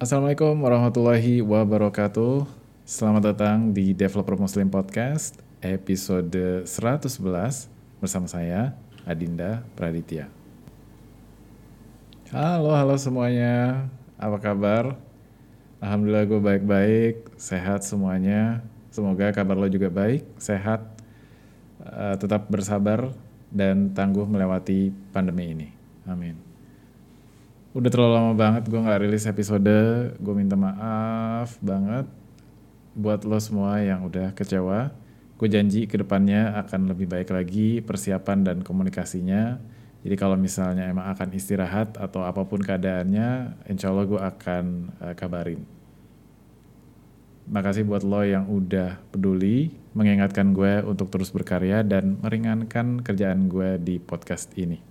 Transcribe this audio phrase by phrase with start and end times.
[0.00, 2.48] Assalamualaikum warahmatullahi wabarakatuh.
[2.88, 7.68] Selamat datang di Developer Muslim Podcast episode 111
[8.00, 8.72] bersama saya
[9.04, 10.32] Adinda Praditya.
[12.32, 13.92] Halo, halo semuanya.
[14.16, 14.96] Apa kabar?
[15.84, 18.64] Alhamdulillah gue baik-baik, sehat semuanya.
[18.88, 20.80] Semoga kabar lo juga baik, sehat,
[21.84, 23.12] uh, tetap bersabar
[23.52, 25.68] dan tangguh melewati pandemi ini.
[26.08, 26.49] Amin
[27.70, 29.78] udah terlalu lama banget gue nggak rilis episode.
[30.18, 32.06] Gue minta maaf banget
[32.98, 34.90] buat lo semua yang udah kecewa.
[35.38, 39.62] Gue janji ke depannya akan lebih baik lagi persiapan dan komunikasinya.
[40.00, 44.64] Jadi kalau misalnya emang akan istirahat atau apa pun keadaannya insya Allah gue akan
[44.98, 45.62] uh, kabarin.
[47.50, 53.76] Makasih buat lo yang udah peduli mengingatkan gue untuk terus berkarya dan meringankan kerjaan gue
[53.82, 54.89] di podcast ini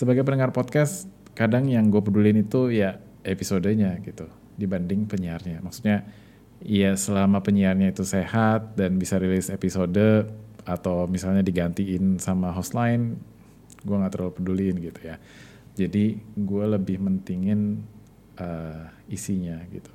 [0.00, 4.24] sebagai pendengar podcast kadang yang gue pedulin itu ya episodenya gitu
[4.56, 5.60] dibanding penyiarnya.
[5.60, 6.08] Maksudnya
[6.64, 10.24] ya selama penyiarnya itu sehat dan bisa rilis episode
[10.64, 13.20] atau misalnya digantiin sama host lain
[13.80, 15.20] gue nggak terlalu pedulin gitu ya.
[15.76, 17.84] Jadi gue lebih mentingin
[18.40, 19.92] uh, isinya gitu.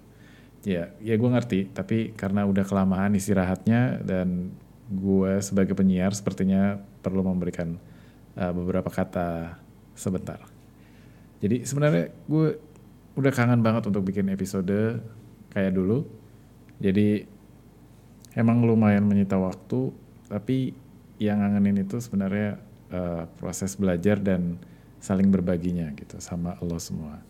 [0.69, 4.53] Ya ya gue ngerti tapi karena udah kelamaan istirahatnya dan
[4.85, 7.81] gue sebagai penyiar sepertinya perlu memberikan
[8.37, 9.64] uh, beberapa kata
[9.95, 10.37] sebentar.
[11.39, 12.47] Jadi sebenarnya gue
[13.15, 14.99] udah kangen banget untuk bikin episode
[15.55, 16.03] kayak dulu.
[16.83, 17.23] Jadi
[18.35, 19.95] emang lumayan menyita waktu,
[20.27, 20.75] tapi
[21.15, 22.59] yang ngangenin itu sebenarnya
[22.91, 24.59] uh, proses belajar dan
[24.99, 27.23] saling berbaginya gitu sama lo semua.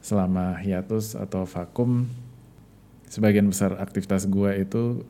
[0.00, 2.06] Selama hiatus atau vakum,
[3.10, 5.02] sebagian besar aktivitas gue itu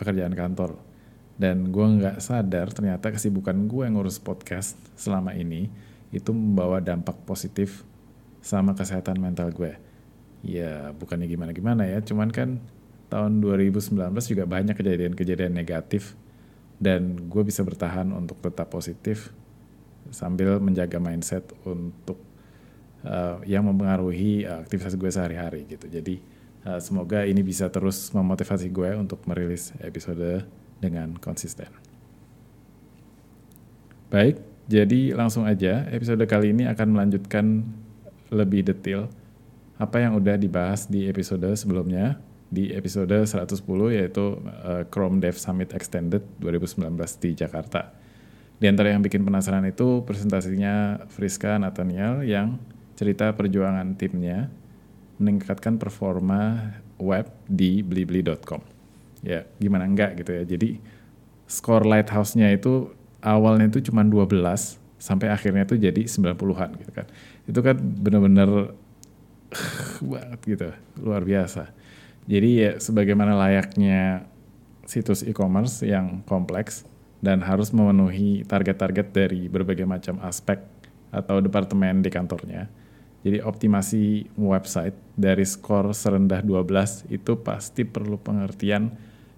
[0.00, 0.80] pekerjaan kantor.
[1.36, 5.68] Dan gue nggak sadar ternyata kesibukan gue ngurus podcast selama ini
[6.12, 7.82] itu membawa dampak positif
[8.44, 9.74] sama kesehatan mental gue.
[10.44, 12.60] Ya bukannya gimana-gimana ya, cuman kan
[13.08, 13.96] tahun 2019
[14.28, 16.16] juga banyak kejadian-kejadian negatif
[16.82, 19.30] dan gue bisa bertahan untuk tetap positif
[20.10, 22.18] sambil menjaga mindset untuk
[23.06, 25.86] uh, yang mempengaruhi aktivitas gue sehari-hari gitu.
[25.86, 26.18] Jadi
[26.66, 30.42] uh, semoga ini bisa terus memotivasi gue untuk merilis episode
[30.82, 31.70] dengan konsisten.
[34.10, 37.66] Baik, jadi langsung aja, episode kali ini akan melanjutkan
[38.32, 39.10] lebih detail
[39.76, 43.58] apa yang udah dibahas di episode sebelumnya, di episode 110
[43.96, 47.90] yaitu uh, Chrome Dev Summit Extended 2019 di Jakarta.
[48.62, 52.62] Di antara yang bikin penasaran itu presentasinya Friska Nathaniel yang
[52.94, 54.46] cerita perjuangan timnya
[55.18, 56.70] meningkatkan performa
[57.02, 58.62] web di blibli.com.
[59.26, 60.42] Ya, gimana enggak gitu ya.
[60.46, 60.78] Jadi
[61.50, 64.34] skor lighthouse-nya itu awalnya itu cuma 12
[64.98, 67.06] sampai akhirnya itu jadi 90-an gitu kan.
[67.46, 68.74] Itu kan bener-bener
[70.12, 70.68] banget gitu,
[71.00, 71.70] luar biasa.
[72.26, 74.26] Jadi ya sebagaimana layaknya
[74.86, 76.86] situs e-commerce yang kompleks
[77.22, 80.58] dan harus memenuhi target-target dari berbagai macam aspek
[81.14, 82.66] atau departemen di kantornya.
[83.22, 88.90] Jadi optimasi website dari skor serendah 12 itu pasti perlu pengertian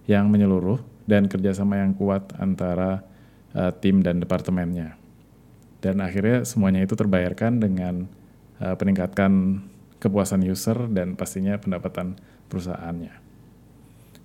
[0.08, 3.04] yang menyeluruh dan kerjasama yang kuat antara
[3.54, 4.98] uh, tim dan departemennya.
[5.80, 8.04] Dan akhirnya semuanya itu terbayarkan dengan
[8.60, 9.64] uh, peningkatan
[10.02, 12.20] kepuasan user dan pastinya pendapatan
[12.52, 13.24] perusahaannya.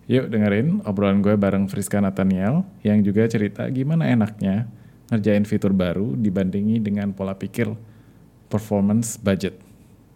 [0.10, 4.66] Yuk dengerin obrolan gue bareng Friska Nathaniel yang juga cerita gimana enaknya
[5.14, 7.70] ngerjain fitur baru dibandingi dengan pola pikir
[8.50, 9.58] performance budget.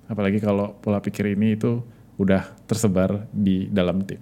[0.09, 1.81] Apalagi kalau pola pikir ini itu
[2.17, 4.21] udah tersebar di dalam tim.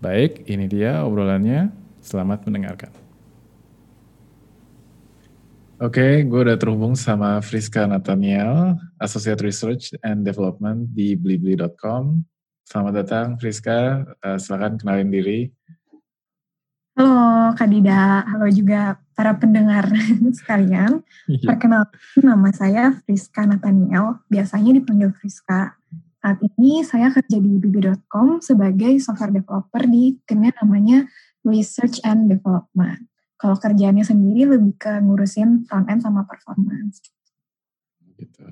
[0.00, 1.72] Baik, ini dia obrolannya.
[2.00, 3.09] Selamat mendengarkan.
[5.80, 12.20] Oke, okay, gue udah terhubung sama Friska Nathaniel, Associate Research and Development di blibli.com.
[12.68, 15.48] Selamat datang Friska, uh, silakan kenalin diri.
[17.00, 19.88] Halo Kak Dida, halo juga para pendengar
[20.44, 21.00] sekalian.
[21.24, 21.48] Yeah.
[21.48, 25.80] Perkenalkan nama saya Friska Nathaniel, biasanya dipanggil Friska.
[26.20, 31.08] Saat ini saya kerja di bibi.com sebagai software developer di timnya namanya
[31.40, 33.09] Research and Development.
[33.40, 37.00] Kalau kerjaannya sendiri lebih ke ngurusin front end sama performance.
[38.20, 38.44] Gitu.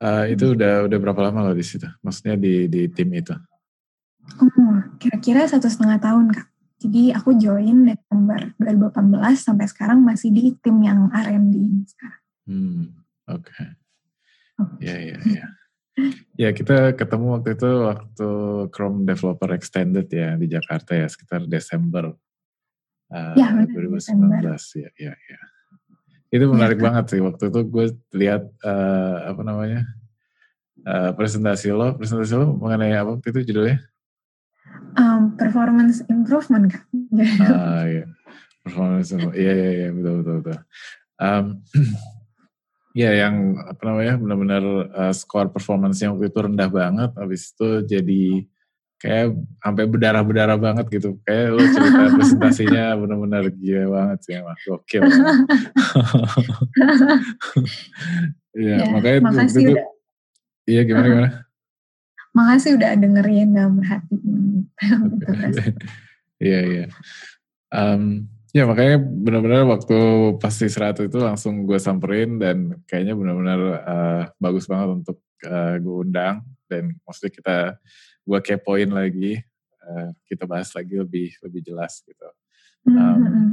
[0.00, 1.84] Uh, itu udah udah berapa lama lo di situ?
[2.00, 3.36] Maksudnya di di tim itu?
[4.40, 6.48] Oh, kira-kira satu setengah tahun kak.
[6.76, 11.54] Jadi aku join Desember 2018 sampai sekarang masih di tim yang R&D
[11.88, 12.22] sekarang.
[12.44, 12.82] Hmm,
[13.28, 13.48] oke.
[13.48, 13.68] Okay.
[14.80, 15.46] Ya, ya, ya.
[16.36, 18.28] Ya kita ketemu waktu itu waktu
[18.68, 22.12] Chrome Developer Extended ya di Jakarta ya sekitar Desember
[23.12, 24.42] uh, ya, 2019
[24.82, 25.40] ya ya ya
[26.34, 27.86] itu iya, menarik ya, banget sih waktu itu gue
[28.18, 29.86] lihat uh, apa namanya
[30.86, 33.78] uh, presentasi lo, presentasi lo mengenai apa itu judulnya?
[34.96, 36.84] Um, performance improvement kan?
[37.46, 38.04] ah iya,
[38.60, 39.38] performance improvement.
[39.38, 40.58] Iya iya iya betul betul betul.
[41.16, 41.44] Um,
[43.06, 48.24] ya yang apa namanya benar-benar uh, skor performance-nya waktu itu rendah banget, habis itu jadi
[48.96, 51.20] kayak sampai berdarah-berdarah banget gitu.
[51.24, 55.02] Kayak lo cerita presentasinya benar-benar gila banget sih emang gokil.
[58.56, 59.86] Iya, ya, makanya makasih itu, udah.
[60.64, 61.30] Iya gimana gimana?
[62.40, 64.64] Makasih udah dengerin dan merhatiin.
[66.40, 66.84] Iya iya.
[67.68, 69.98] Um, ya makanya benar-benar waktu
[70.40, 75.96] pasti serat itu langsung gue samperin dan kayaknya benar-benar uh, bagus banget untuk uh, gue
[76.08, 77.56] undang dan maksudnya kita
[78.26, 79.38] gue kepoin lagi
[79.86, 82.28] uh, kita bahas lagi lebih lebih jelas gitu
[82.90, 83.48] um, mm-hmm.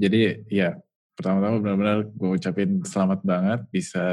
[0.00, 0.68] jadi ya
[1.12, 4.04] pertama-tama benar-benar gue ucapin selamat banget bisa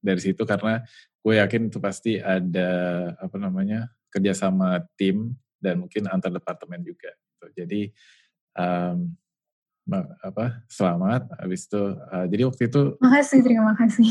[0.00, 0.80] dari situ karena
[1.24, 2.70] gue yakin itu pasti ada
[3.16, 7.46] apa namanya kerjasama tim dan mungkin antar departemen juga gitu.
[7.64, 7.82] jadi
[8.56, 9.12] um,
[10.24, 14.08] apa selamat habis itu uh, jadi waktu itu makasih terima kasih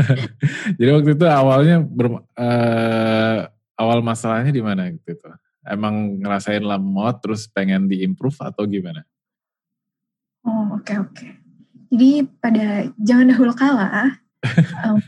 [0.80, 5.28] jadi waktu itu awalnya ber, uh, awal masalahnya di mana gitu itu?
[5.62, 9.06] Emang ngerasain lemot terus pengen diimprove atau gimana?
[10.42, 11.14] Oh oke okay, oke.
[11.14, 11.30] Okay.
[11.92, 12.10] Jadi
[12.40, 14.16] pada jangan dahulu kala
[14.88, 14.98] um,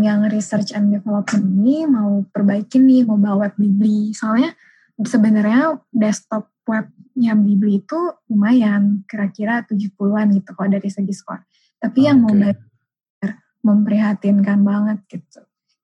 [0.00, 4.14] yang research and development ini mau perbaikin nih mau bawa web Bibli.
[4.16, 4.56] Soalnya
[5.04, 7.98] sebenarnya desktop webnya Bibli itu
[8.32, 11.44] lumayan kira-kira 70-an gitu kalau dari segi skor.
[11.76, 12.24] Tapi oh, yang okay.
[12.24, 15.40] mau belajar memprihatinkan banget gitu.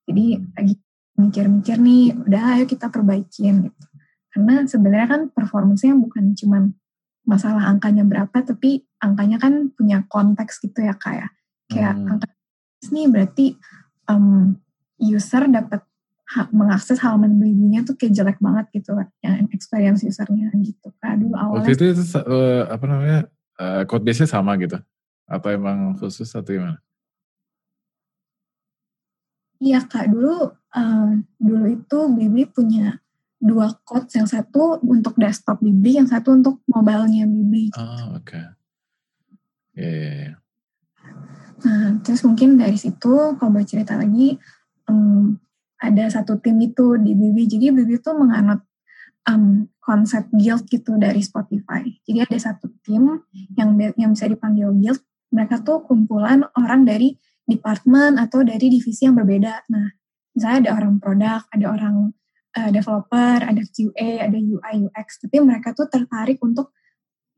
[0.08, 0.25] Jadi
[0.56, 0.75] lagi
[1.19, 3.82] mikir-mikir nih, udah ayo kita perbaikin gitu.
[4.32, 6.73] Karena sebenarnya kan performance-nya bukan cuman
[7.29, 11.31] masalah angkanya berapa, tapi angkanya kan punya konteks gitu ya kayak
[11.69, 12.11] kayak hmm.
[12.17, 12.26] angka
[12.91, 13.47] ini berarti
[14.11, 14.59] um,
[14.99, 15.87] user dapat
[16.49, 21.69] mengakses halaman belinya tuh kayak jelek banget gitu yang experience usernya gitu kan dulu awalnya
[21.69, 23.19] waktu itu, itu uh, apa namanya
[23.61, 24.81] uh, code base-nya sama gitu
[25.29, 26.81] atau emang khusus atau gimana?
[29.62, 32.99] Iya kak dulu uh, dulu itu Bibi punya
[33.43, 37.75] dua code, yang satu untuk desktop Bibi, yang satu untuk mobilenya Bibi.
[37.75, 38.23] Oh, oke.
[38.23, 38.47] Okay.
[39.75, 40.37] Iya, yeah, yeah, yeah.
[41.62, 44.38] Nah, terus mungkin dari situ, kalau mau cerita lagi,
[44.87, 45.38] um,
[45.79, 47.50] ada satu tim itu di Bibi.
[47.50, 48.62] Jadi Bibi tuh menganut
[49.26, 51.82] um, konsep guild gitu dari Spotify.
[52.06, 53.26] Jadi ada satu tim
[53.58, 55.03] yang yang bisa dipanggil guild.
[55.35, 59.67] Mereka tuh kumpulan orang dari departemen atau dari divisi yang berbeda.
[59.71, 59.87] Nah,
[60.35, 61.97] misalnya ada orang produk, ada orang
[62.56, 66.73] uh, developer, ada QA, ada UI UX, tapi mereka tuh tertarik untuk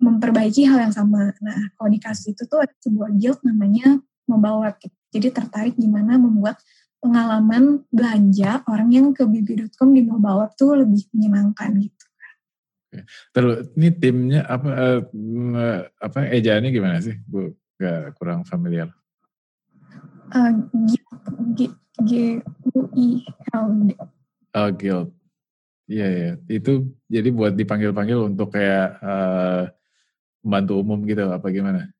[0.02, 1.32] memperbaiki hal yang sama.
[1.40, 4.76] Nah, kalau di kasus itu tuh ada sebuah guild namanya mobile web.
[5.14, 6.58] Jadi tertarik gimana membuat
[6.98, 12.04] pengalaman belanja orang yang ke bibi.com di mobile web tuh lebih menyenangkan gitu.
[13.34, 14.70] Terus ini timnya apa
[15.02, 17.18] uh, apa ejaannya gimana sih?
[17.26, 18.90] Gue gak kurang familiar.
[20.32, 20.52] Uh,
[22.02, 22.40] G
[22.72, 23.22] U I
[23.52, 23.94] L D.
[24.54, 25.12] Oh guild.
[25.84, 26.32] Iya ya.
[26.48, 29.68] Itu jadi buat dipanggil-panggil untuk kayak uh,
[30.40, 31.92] membantu umum gitu apa gimana?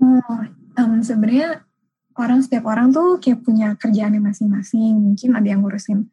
[0.00, 0.40] Oh,
[0.80, 1.62] um, sebenarnya
[2.16, 4.98] orang setiap orang tuh kayak punya kerjaannya masing-masing.
[4.98, 6.08] Mungkin ada yang ngurusin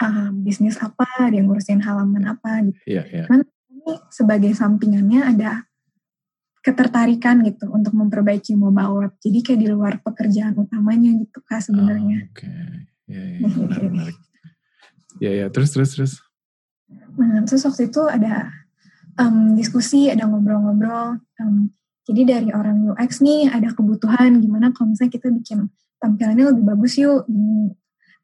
[0.00, 2.78] uh, bisnis apa, ada yang ngurusin halaman apa gitu.
[2.88, 3.24] Iya, iya.
[3.28, 5.67] Cuman ini sebagai sampingannya ada
[6.68, 9.12] ketertarikan gitu untuk memperbaiki mobile web.
[9.24, 12.28] Jadi kayak di luar pekerjaan utamanya gitu kak sebenarnya.
[12.28, 12.68] Oh, Oke, okay.
[13.08, 14.18] ya, ya, menarik, menarik.
[15.18, 16.12] Ya, ya, terus, terus, terus.
[17.18, 18.52] Nah, terus waktu itu ada
[19.18, 21.18] um, diskusi, ada ngobrol-ngobrol.
[21.40, 21.72] Um,
[22.08, 25.68] jadi dari orang UX nih ada kebutuhan gimana kalau misalnya kita bikin
[26.00, 27.28] tampilannya lebih bagus yuk.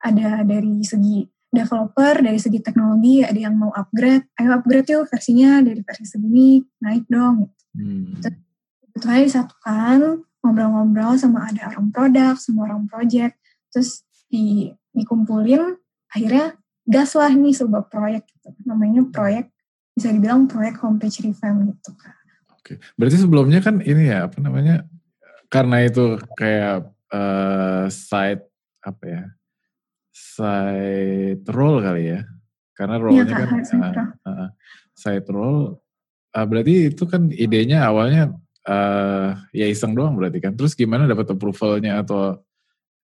[0.04, 5.62] Ada dari segi developer, dari segi teknologi, ada yang mau upgrade, ayo upgrade yuk versinya
[5.64, 7.53] dari versi segini, naik dong.
[7.74, 8.16] Hmm.
[8.94, 9.98] Kebetulan disatukan,
[10.40, 13.34] ngobrol-ngobrol sama ada orang produk, sama orang project,
[13.74, 15.74] terus di, dikumpulin,
[16.14, 16.54] akhirnya
[16.86, 18.54] gas lah nih sebuah proyek gitu.
[18.62, 19.50] Namanya proyek,
[19.98, 22.14] bisa dibilang proyek homepage revamp gitu kan.
[22.54, 24.86] Oke, berarti sebelumnya kan ini ya, apa namanya,
[25.50, 28.46] karena itu kayak uh, site,
[28.80, 29.24] apa ya,
[30.14, 32.20] site role kali ya,
[32.78, 34.48] karena role-nya ya, kan uh, uh,
[34.94, 35.83] site role
[36.34, 38.34] uh, berarti itu kan idenya awalnya
[38.66, 40.52] uh, ya iseng doang berarti kan.
[40.58, 42.42] Terus gimana dapat approvalnya atau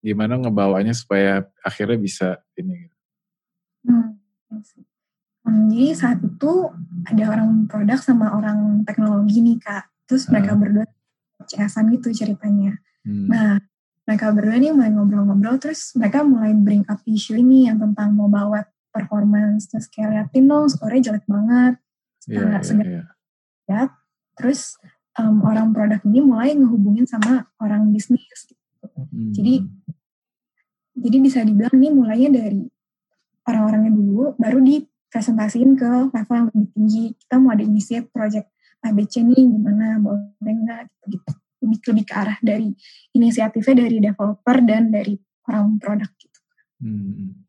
[0.01, 2.89] gimana ngebawanya supaya akhirnya bisa ini?
[3.85, 4.17] Hmm.
[5.69, 6.53] Jadi saat itu
[7.09, 9.85] ada orang produk sama orang teknologi nih kak.
[10.09, 10.59] Terus mereka uh.
[10.59, 10.87] berdua
[11.49, 12.81] cs gitu ceritanya.
[13.05, 13.29] Hmm.
[13.29, 13.51] Nah
[14.09, 18.57] mereka berdua nih mulai ngobrol-ngobrol terus mereka mulai bring up isu ini yang tentang mobile
[18.57, 21.77] web performance terus kayak liatin dong skornya jelek banget
[22.25, 23.07] yeah, yeah, yeah.
[23.69, 23.93] Ya
[24.35, 24.81] terus
[25.21, 28.57] um, orang produk ini mulai ngehubungin sama orang bisnis gitu.
[28.83, 29.33] hmm.
[29.37, 29.55] jadi
[30.99, 32.65] jadi bisa dibilang nih mulainya dari
[33.47, 38.49] orang-orangnya dulu baru dipresentasiin ke level yang lebih tinggi kita mau ada inisiatif project
[38.83, 42.71] ABC nih gimana boleh nggak gitu, gitu lebih lebih ke arah dari
[43.15, 45.15] inisiatifnya dari developer dan dari
[45.51, 46.41] orang produk gitu.
[46.79, 47.43] Hmm.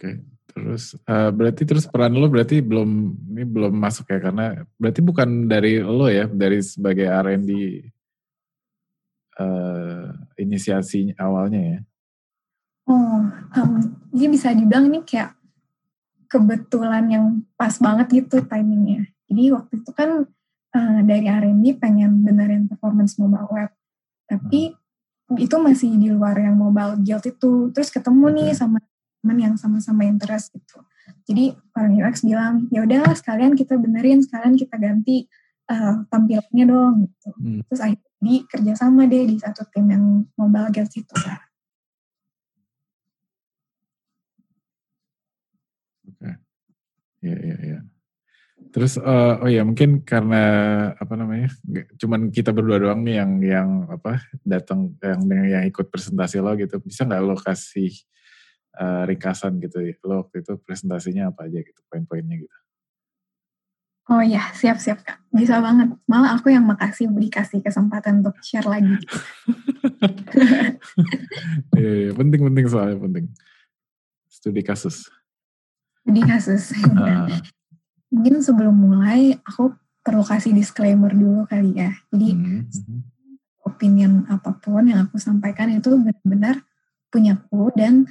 [0.00, 0.16] Oke, okay.
[0.50, 5.46] Terus uh, berarti terus peran lo berarti belum ini belum masuk ya karena berarti bukan
[5.46, 7.50] dari lo ya dari sebagai R&D
[9.40, 11.80] uh, inisiasi awalnya ya?
[12.90, 13.22] Oh,
[13.54, 13.70] um,
[14.10, 15.38] jadi bisa dibilang ini kayak
[16.26, 19.06] kebetulan yang pas banget gitu timingnya.
[19.30, 20.26] Jadi waktu itu kan
[20.74, 23.70] uh, dari R&D pengen benerin performance mobile web,
[24.26, 24.74] tapi
[25.30, 25.38] hmm.
[25.38, 27.70] itu masih di luar yang mobile guild itu.
[27.70, 28.34] Terus ketemu okay.
[28.34, 28.78] nih sama
[29.20, 30.80] teman yang sama-sama interest gitu.
[31.28, 35.28] Jadi orang UX bilang, ya udah sekalian kita benerin, sekalian kita ganti
[35.68, 37.30] uh, tampilannya dong gitu.
[37.36, 37.60] Hmm.
[37.68, 40.04] Terus akhirnya di kerjasama deh di satu tim yang
[40.36, 41.14] mobile guild itu.
[41.14, 41.36] Oke.
[46.16, 46.34] Okay.
[47.20, 47.80] Ya, ya, ya.
[48.70, 50.44] Terus uh, oh ya mungkin karena
[50.94, 51.50] apa namanya
[51.98, 56.78] cuman kita berdua doang nih yang yang apa datang yang yang ikut presentasi lo gitu
[56.78, 57.90] bisa nggak lo kasih
[58.76, 62.56] uh, ringkasan gitu ya lo waktu itu presentasinya apa aja gitu poin-poinnya gitu
[64.10, 68.66] Oh ya siap siap kak bisa banget malah aku yang makasih dikasih kesempatan untuk share
[68.66, 68.98] lagi.
[71.78, 73.30] Iya yeah, penting penting soalnya penting
[74.26, 75.06] studi kasus.
[76.02, 76.74] Studi kasus.
[76.90, 77.38] Uh
[78.10, 79.70] mungkin sebelum mulai aku
[80.02, 81.94] perlu kasih disclaimer dulu kali ya.
[82.10, 82.98] Jadi mm -hmm.
[83.70, 86.66] opinion apa pun yang aku sampaikan itu benar-benar
[87.14, 88.10] punyaku dan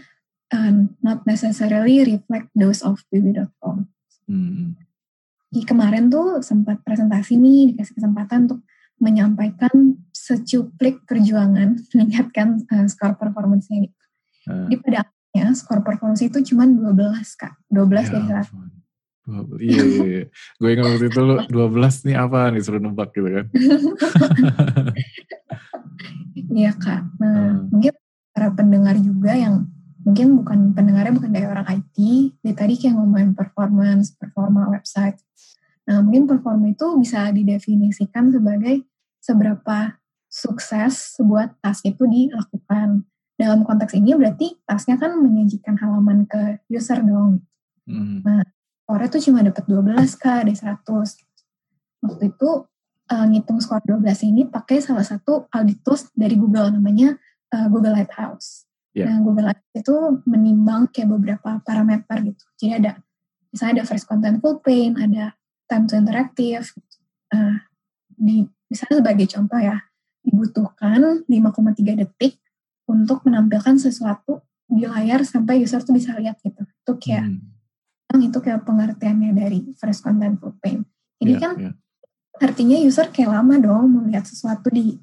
[0.53, 3.89] uh, not necessarily reflect those of bibi.com.
[4.29, 4.68] Mm -hmm.
[5.50, 8.62] Di kemarin tuh sempat presentasi nih dikasih kesempatan untuk
[9.00, 13.98] menyampaikan secuplik perjuangan meningkatkan uh, skor performance-nya gitu.
[14.46, 14.68] Uh.
[14.70, 18.10] Di pada akhirnya skor performance itu cuma 12 kak, 12 yeah.
[18.10, 18.77] dari 100
[19.62, 20.24] Iya, iya, iya.
[20.58, 23.46] Gue ingat waktu itu lu 12 nih apa nih suruh nebak gitu kan.
[26.60, 27.06] iya kak.
[27.22, 27.70] Nah hmm.
[27.70, 27.94] mungkin
[28.34, 29.70] para pendengar juga yang
[30.03, 31.98] mungkin bukan pendengarnya bukan dari orang IT.
[32.39, 35.20] Dari tadi kayak ngomongin performance, performa website.
[35.89, 38.86] Nah mungkin performa itu bisa didefinisikan sebagai
[39.20, 43.03] seberapa sukses sebuah task itu dilakukan.
[43.39, 47.44] Dalam konteks ini berarti tasknya kan menyajikan halaman ke user dong.
[47.88, 48.20] Hmm.
[48.24, 48.44] Nah
[48.89, 50.82] skornya tuh cuma dapat 12 kak dari 100
[52.01, 52.50] waktu itu
[53.06, 57.13] uh, ngitung skor 12 ini pakai salah satu audit tools dari Google namanya
[57.53, 59.08] uh, Google Lighthouse yeah.
[59.08, 62.91] nah Google Lighthouse itu menimbang kayak beberapa parameter gitu jadi ada
[63.50, 65.36] misalnya ada first content full pane ada
[65.69, 66.65] time to interactive
[67.34, 67.58] uh,
[68.13, 69.77] di misalnya sebagai contoh ya
[70.25, 72.38] dibutuhkan 5,3 detik
[72.89, 77.60] untuk menampilkan sesuatu di layar sampai user tuh bisa lihat gitu itu kayak hmm
[78.17, 80.81] itu kayak pengertiannya dari first content full pain.
[81.22, 81.74] Jadi yeah, kan yeah.
[82.41, 84.98] artinya user kayak lama dong melihat sesuatu di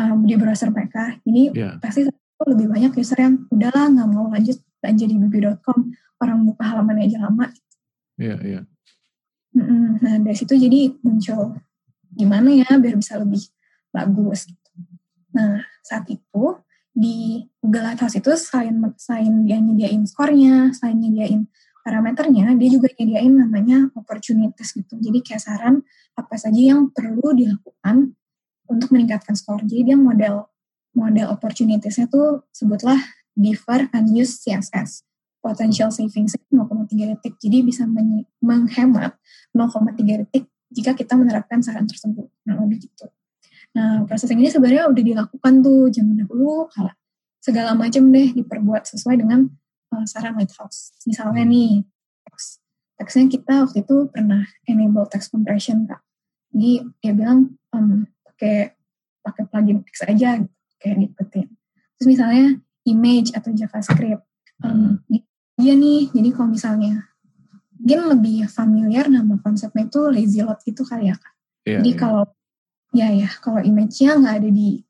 [0.00, 1.20] um, di browser mereka.
[1.28, 1.76] Ini yeah.
[1.76, 2.08] pasti
[2.44, 5.78] lebih banyak user yang udahlah nggak mau lanjut belanja di bibi.com
[6.20, 7.48] orang buka halaman aja lama.
[8.20, 8.52] Iya yeah, iya.
[8.52, 8.64] Yeah.
[10.04, 11.56] Nah dari situ jadi muncul
[12.12, 13.40] gimana ya biar bisa lebih
[13.88, 14.52] bagus.
[14.52, 14.70] Gitu.
[15.32, 16.44] Nah saat itu
[16.96, 21.48] di Google Ads itu selain selain dia nyediain skornya, selain nyediain
[21.84, 24.96] parameternya dia juga nyediain namanya opportunities gitu.
[25.00, 25.84] Jadi kayak saran
[26.16, 28.16] apa saja yang perlu dilakukan
[28.66, 29.62] untuk meningkatkan skor.
[29.62, 30.48] Jadi dia model
[30.96, 32.96] model opportunitiesnya tuh sebutlah
[33.36, 33.86] defer
[34.16, 35.04] use CSS.
[35.44, 37.38] Potential savings 0,3 detik.
[37.38, 37.86] Jadi bisa
[38.42, 39.14] menghemat
[39.54, 42.26] 0,3 detik jika kita menerapkan saran tersebut.
[42.48, 43.06] Nah, lebih gitu.
[43.76, 46.90] Nah, proses ini sebenarnya udah dilakukan tuh zaman dahulu, kalau
[47.38, 49.46] segala macam deh diperbuat sesuai dengan
[49.94, 50.96] uh, saran Lighthouse.
[51.06, 51.52] Misalnya hmm.
[51.52, 51.70] nih,
[52.26, 52.58] teks.
[52.96, 56.00] Teksnya kita waktu itu pernah enable text compression, Kak.
[56.50, 58.72] Jadi dia bilang um, pakai
[59.20, 61.46] pakai plugin text aja gitu, kayak diikutin.
[61.96, 62.46] Terus misalnya
[62.86, 64.22] image atau JavaScript.
[64.62, 65.22] Um, hmm.
[65.56, 67.08] Dia nih, jadi kalau misalnya
[67.76, 71.34] mungkin lebih familiar nama konsepnya itu lazy load gitu kali ya, Kak.
[71.66, 72.00] Yeah, jadi yeah.
[72.00, 72.24] kalau
[72.94, 74.80] ya ya kalau image-nya nggak ada di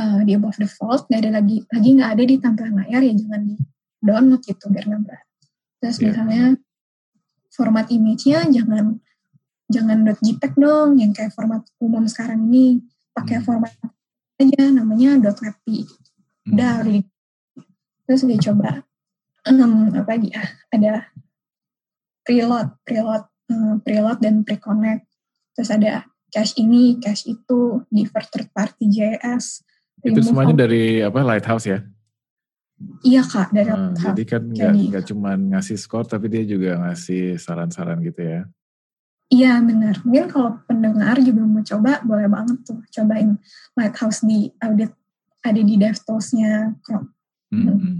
[0.00, 3.40] uh, di above default nggak ada lagi lagi nggak ada di tampilan layar ya jangan
[3.46, 3.56] di
[4.02, 5.26] download gitu biar nggak berat.
[5.82, 6.04] Terus yeah.
[6.10, 6.44] misalnya
[7.54, 8.98] format image-nya jangan
[9.70, 12.82] jangan .jpeg dong yang kayak format umum sekarang ini.
[13.14, 13.46] pakai hmm.
[13.46, 13.70] format
[14.40, 16.54] aja namanya udah hmm.
[16.54, 16.72] udah
[18.04, 18.82] terus dia coba
[19.48, 20.28] um, apa lagi?
[20.34, 20.92] Ya ada
[22.24, 25.06] preload preload um, preload dan preconnect.
[25.54, 29.62] Terus ada cache ini cache itu divert third party JS
[30.04, 31.80] itu semuanya dari apa Lighthouse ya?
[33.00, 37.40] Iya kak dari hmm, Jadi kan nggak nggak cuma ngasih skor tapi dia juga ngasih
[37.40, 38.42] saran-saran gitu ya.
[39.34, 39.98] Iya benar.
[40.06, 43.34] Mungkin kalau pendengar juga mau coba boleh banget tuh cobain
[43.74, 44.94] Lighthouse di audit
[45.42, 47.10] ada di DevTools-nya Chrome.
[47.50, 47.66] Hmm.
[47.66, 47.96] hmm.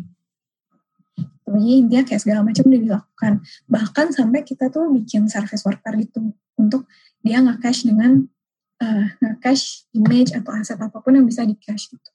[1.44, 3.32] Pokoknya intinya kayak segala macam udah dilakukan.
[3.68, 6.86] Bahkan sampai kita tuh bikin service worker gitu untuk
[7.20, 8.24] dia nge-cache dengan
[8.80, 12.10] uh, nge-cache image atau aset apa pun yang bisa di-cache gitu.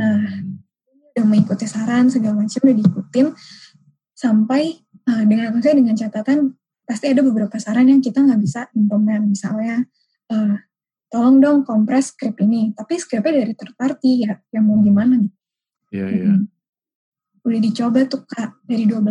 [0.00, 1.12] Nah, hmm.
[1.12, 3.26] udah mengikuti saran segala macam udah diikutin
[4.16, 4.80] sampai
[5.12, 6.56] uh, dengan maksudnya dengan catatan
[6.86, 9.26] pasti ada beberapa saran yang kita nggak bisa implement.
[9.26, 9.84] Misalnya
[10.30, 10.56] uh,
[11.10, 12.72] tolong dong kompres script ini.
[12.72, 15.36] Tapi scriptnya dari third party ya yang mau gimana gitu.
[15.92, 16.24] Iya yeah, iya.
[16.32, 16.40] Yeah
[17.46, 19.06] udah dicoba tuh kak dari 12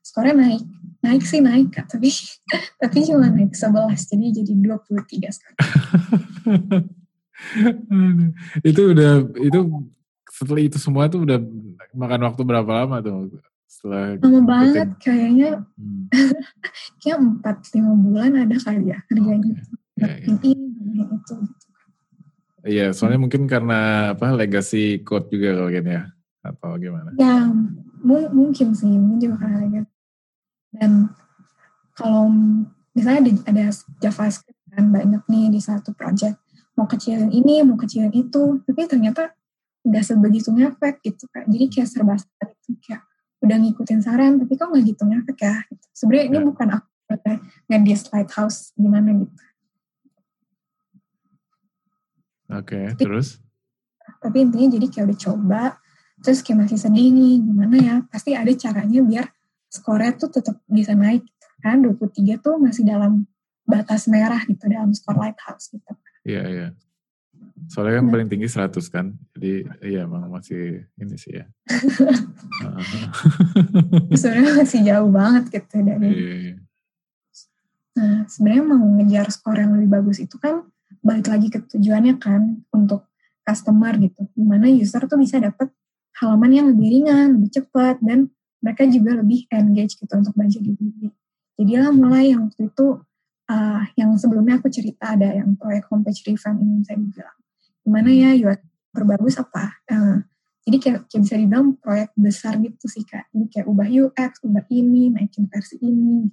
[0.00, 0.64] skornya naik.
[1.04, 2.08] Naik sih naik kak tapi
[2.82, 5.60] tapi cuma naik 11 jadi jadi 23 sekarang.
[8.66, 9.58] Itu udah itu
[10.26, 11.38] setelah itu semua tuh udah
[11.94, 13.30] makan waktu berapa lama tuh
[13.68, 16.08] setelah lama banget kayaknya hmm.
[17.04, 19.54] kayak empat lima bulan ada kali ya kerjanya
[20.00, 20.24] okay.
[20.24, 20.34] ya, ya.
[20.42, 21.36] ini itu
[22.68, 26.04] Iya, soalnya mungkin karena apa legacy code juga kalau gitu ya
[26.44, 27.16] atau gimana?
[27.16, 27.48] Ya
[28.04, 29.90] mungkin sih, mungkin juga karena gitu.
[30.76, 30.92] Dan
[31.96, 32.28] kalau
[32.92, 33.64] misalnya ada, ada
[34.04, 36.36] JavaScript kan banyak nih di satu project,
[36.76, 39.32] mau kecilin ini, mau kecilin itu, tapi ternyata
[39.88, 41.48] nggak sebegitu ngefek gitu kan.
[41.48, 43.07] Jadi kayak serba salah itu kayak
[43.38, 45.56] udah ngikutin saran, tapi kok nggak gitu ngefek ya?
[45.70, 45.86] Gitu.
[45.94, 46.30] Sebenarnya ya.
[46.30, 46.88] ini bukan aku
[47.68, 47.92] nggak di
[48.34, 49.42] house gimana gitu.
[52.48, 53.40] Oke, okay, terus?
[54.24, 55.62] Tapi intinya jadi kayak udah coba,
[56.22, 59.26] terus kayak masih sedih nih gimana ya pasti ada caranya biar
[59.70, 61.46] skornya tuh tetap bisa naik gitu.
[61.62, 63.26] kan 23 tuh masih dalam
[63.68, 65.92] batas merah gitu dalam skor lighthouse gitu
[66.26, 66.66] iya iya
[67.66, 68.12] soalnya kan nah.
[68.14, 71.44] paling tinggi 100 kan jadi iya emang masih ini sih ya
[74.18, 76.56] sebenarnya masih jauh banget gitu dari iya, iya.
[77.98, 80.62] nah sebenarnya mau ngejar skor yang lebih bagus itu kan
[81.02, 83.10] balik lagi ke tujuannya kan untuk
[83.42, 85.74] customer gitu gimana user tuh bisa dapat
[86.18, 90.72] halaman yang lebih ringan, lebih cepat, dan mereka juga lebih engage gitu untuk baca di
[90.74, 91.08] buku.
[91.58, 92.86] Jadilah mulai yang waktu itu,
[93.50, 97.37] uh, yang sebelumnya aku cerita ada yang proyek homepage revamp ini saya bilang.
[97.88, 98.60] Gimana ya UX
[98.92, 99.72] terbagus apa?
[99.88, 100.20] Uh,
[100.68, 103.32] jadi kayak, kayak bisa dibilang proyek besar gitu sih kak.
[103.32, 106.28] Jadi kayak ubah UX, ubah ini, naikin versi ini.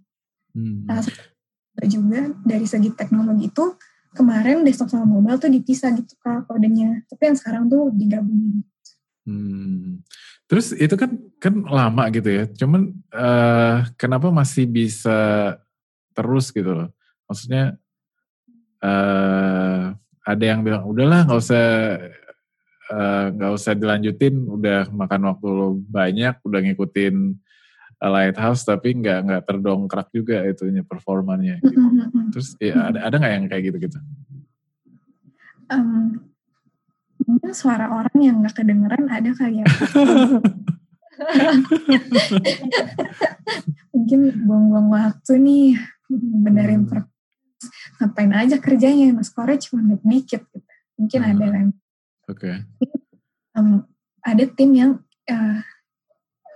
[0.52, 0.84] Hmm.
[0.92, 3.80] Uh, juga dari segi teknologi itu
[4.12, 7.08] kemarin desktop sama mobile tuh dipisah gitu kak kodenya.
[7.08, 8.68] Tapi yang sekarang tuh digabungin.
[9.24, 10.04] Hmm.
[10.52, 12.44] Terus itu kan kan lama gitu ya.
[12.52, 15.56] Cuman uh, kenapa masih bisa
[16.12, 16.90] terus gitu loh?
[17.32, 17.80] Maksudnya
[18.84, 21.66] uh, ada yang bilang udahlah nggak usah
[22.86, 27.16] eh, nggak uh, usah dilanjutin, udah makan waktu lo banyak, udah ngikutin
[28.06, 31.62] lighthouse tapi nggak nggak terdongkrak juga itunya performanya.
[31.62, 31.80] Gitu.
[32.34, 33.98] Terus ya, ada ada nggak yang kayak gitu gitu?
[35.66, 36.22] Um,
[37.26, 39.66] mungkin suara orang yang nggak kedengeran ada kali ya
[43.96, 45.80] mungkin buang-buang waktu nih
[46.12, 46.90] benerin hmm.
[48.00, 51.32] Ngapain aja kerjanya mas skornya cuma dikit gitu mungkin hmm.
[51.32, 51.68] ada kan
[52.30, 52.56] oke okay.
[53.56, 53.84] um,
[54.26, 54.92] ada tim yang
[55.30, 55.60] uh,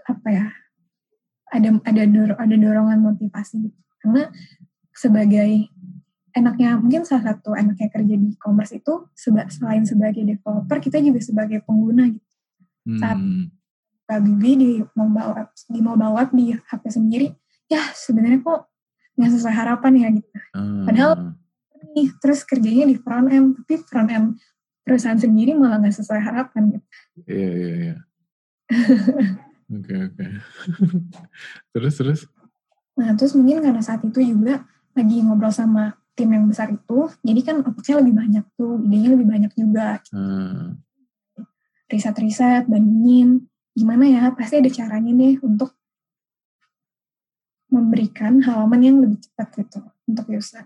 [0.10, 0.48] apa ya
[1.50, 4.30] ada ada dor ada dorongan motivasi gitu karena
[4.94, 5.70] sebagai
[6.34, 11.20] enaknya mungkin salah satu enaknya kerja di e-commerce itu seba, selain sebagai developer kita juga
[11.20, 12.34] sebagai pengguna gitu
[12.90, 13.00] hmm.
[13.02, 13.20] saat
[14.10, 17.28] Bibi di mobile app di mobile web di HP sendiri
[17.70, 18.69] ya sebenarnya kok
[19.20, 20.30] nggak sesuai harapan ya gitu.
[20.56, 20.88] Hmm.
[20.88, 21.12] padahal
[21.92, 24.28] nih terus kerjanya di front end tapi front end
[24.88, 26.88] perusahaan sendiri malah nggak sesuai harapan gitu.
[27.28, 27.96] Iya iya iya.
[29.70, 30.26] Oke oke.
[31.78, 32.20] Terus terus?
[32.98, 34.66] Nah terus mungkin karena saat itu juga
[34.98, 39.28] lagi ngobrol sama tim yang besar itu jadi kan outputnya lebih banyak tuh idenya lebih
[39.30, 40.02] banyak juga.
[40.10, 40.82] Hmm.
[41.90, 45.74] riset-riset bandingin gimana ya pasti ada caranya nih untuk
[47.70, 49.80] memberikan halaman yang lebih cepat gitu
[50.10, 50.66] untuk user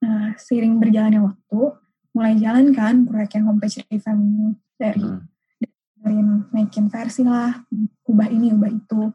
[0.00, 1.60] nah seiring berjalannya waktu
[2.12, 5.24] mulai jalan kan proyek yang homepage revamp ini dari hmm.
[6.00, 6.18] dari
[6.52, 7.64] naikin versi lah
[8.08, 9.12] ubah ini ubah itu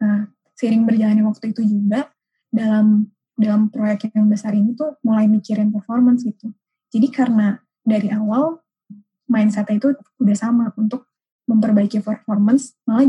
[0.00, 2.08] nah seiring berjalannya waktu itu juga
[2.52, 6.52] dalam dalam proyek yang besar ini tuh mulai mikirin performance gitu.
[6.92, 8.60] Jadi karena dari awal
[9.26, 9.88] mindsetnya itu
[10.20, 11.08] udah sama untuk
[11.48, 13.08] memperbaiki performance, malah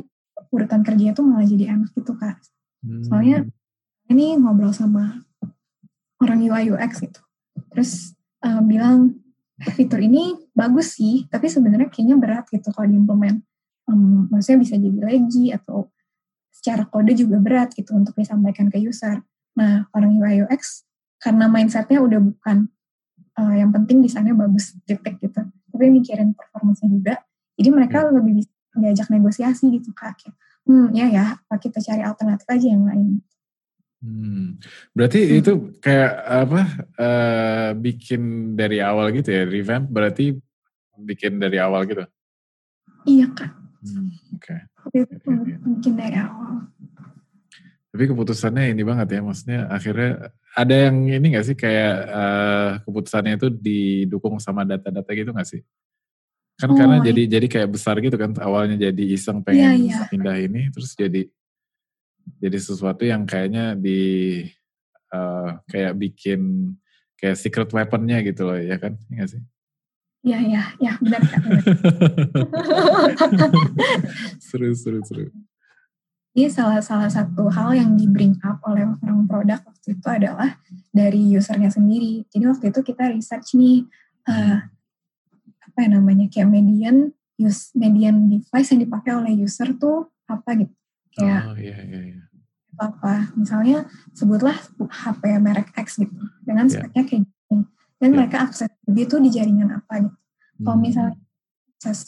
[0.50, 2.40] urutan kerja itu malah jadi enak gitu kak.
[2.84, 3.04] Hmm.
[3.06, 3.48] Soalnya
[4.12, 5.24] ini ngobrol sama
[6.20, 7.20] orang UI UX gitu,
[7.72, 9.20] terus uh, bilang
[9.60, 13.44] eh, fitur ini bagus sih, tapi sebenarnya kayaknya berat gitu kalau diimplement.
[13.84, 15.92] Um, maksudnya bisa jadi lagi atau
[16.56, 19.20] secara kode juga berat gitu untuk disampaikan ke user.
[19.60, 20.88] Nah orang UI UX
[21.20, 22.72] karena mindsetnya udah bukan
[23.40, 25.42] uh, yang penting desainnya bagus titik gitu
[25.74, 27.14] tapi mikirin performanya juga
[27.58, 28.14] jadi mereka hmm.
[28.20, 30.20] lebih bisa diajak negosiasi gitu kak
[30.66, 33.22] hmm ya ya apa kita cari alternatif aja yang lain
[34.04, 34.60] Hmm.
[34.92, 35.40] Berarti hmm.
[35.40, 36.62] itu kayak apa?
[37.00, 40.36] Uh, bikin dari awal gitu ya, revamp berarti
[41.00, 42.04] bikin dari awal gitu?
[43.08, 43.52] Iya kak.
[43.84, 44.60] Hmm, Oke.
[44.92, 45.08] Okay.
[45.80, 46.68] Bikin dari awal.
[47.96, 53.38] Tapi keputusannya ini banget ya, maksudnya akhirnya ada yang ini gak sih kayak uh, keputusannya
[53.38, 55.62] itu didukung sama data-data gitu gak sih?
[56.64, 57.12] Kan oh, karena iya.
[57.12, 60.00] jadi jadi kayak besar gitu kan awalnya jadi iseng iya, pengen iya, iya.
[60.08, 61.28] pindah ini terus jadi
[62.40, 64.00] jadi sesuatu yang kayaknya di
[65.12, 66.72] uh, kayak bikin
[67.20, 68.96] kayak secret weaponnya gitu loh ya kan?
[69.12, 69.42] Iya gak sih?
[70.24, 71.42] Iya iya iya benar kan.
[74.48, 75.28] seru seru seru.
[76.32, 80.64] Jadi salah salah satu hal yang di bring up oleh orang produk waktu itu adalah
[80.96, 82.24] dari usernya sendiri.
[82.32, 83.84] Jadi waktu itu kita research nih
[84.32, 84.64] uh,
[85.74, 87.10] apa ya namanya kayak median
[87.42, 90.74] use median device yang dipakai oleh user tuh apa gitu.
[91.18, 92.24] Kayak oh, iya, iya, iya.
[92.78, 96.14] apa misalnya sebutlah HP merek X gitu
[96.46, 96.82] dengan yeah.
[96.82, 97.66] speknya kayak gini
[98.02, 98.18] dan yeah.
[98.18, 100.18] mereka akses lebih itu di jaringan apa gitu.
[100.18, 100.64] Hmm.
[100.66, 101.18] Kalau misalnya
[101.78, 102.00] akses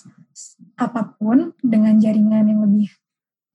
[0.77, 2.89] apa pun dengan jaringan yang lebih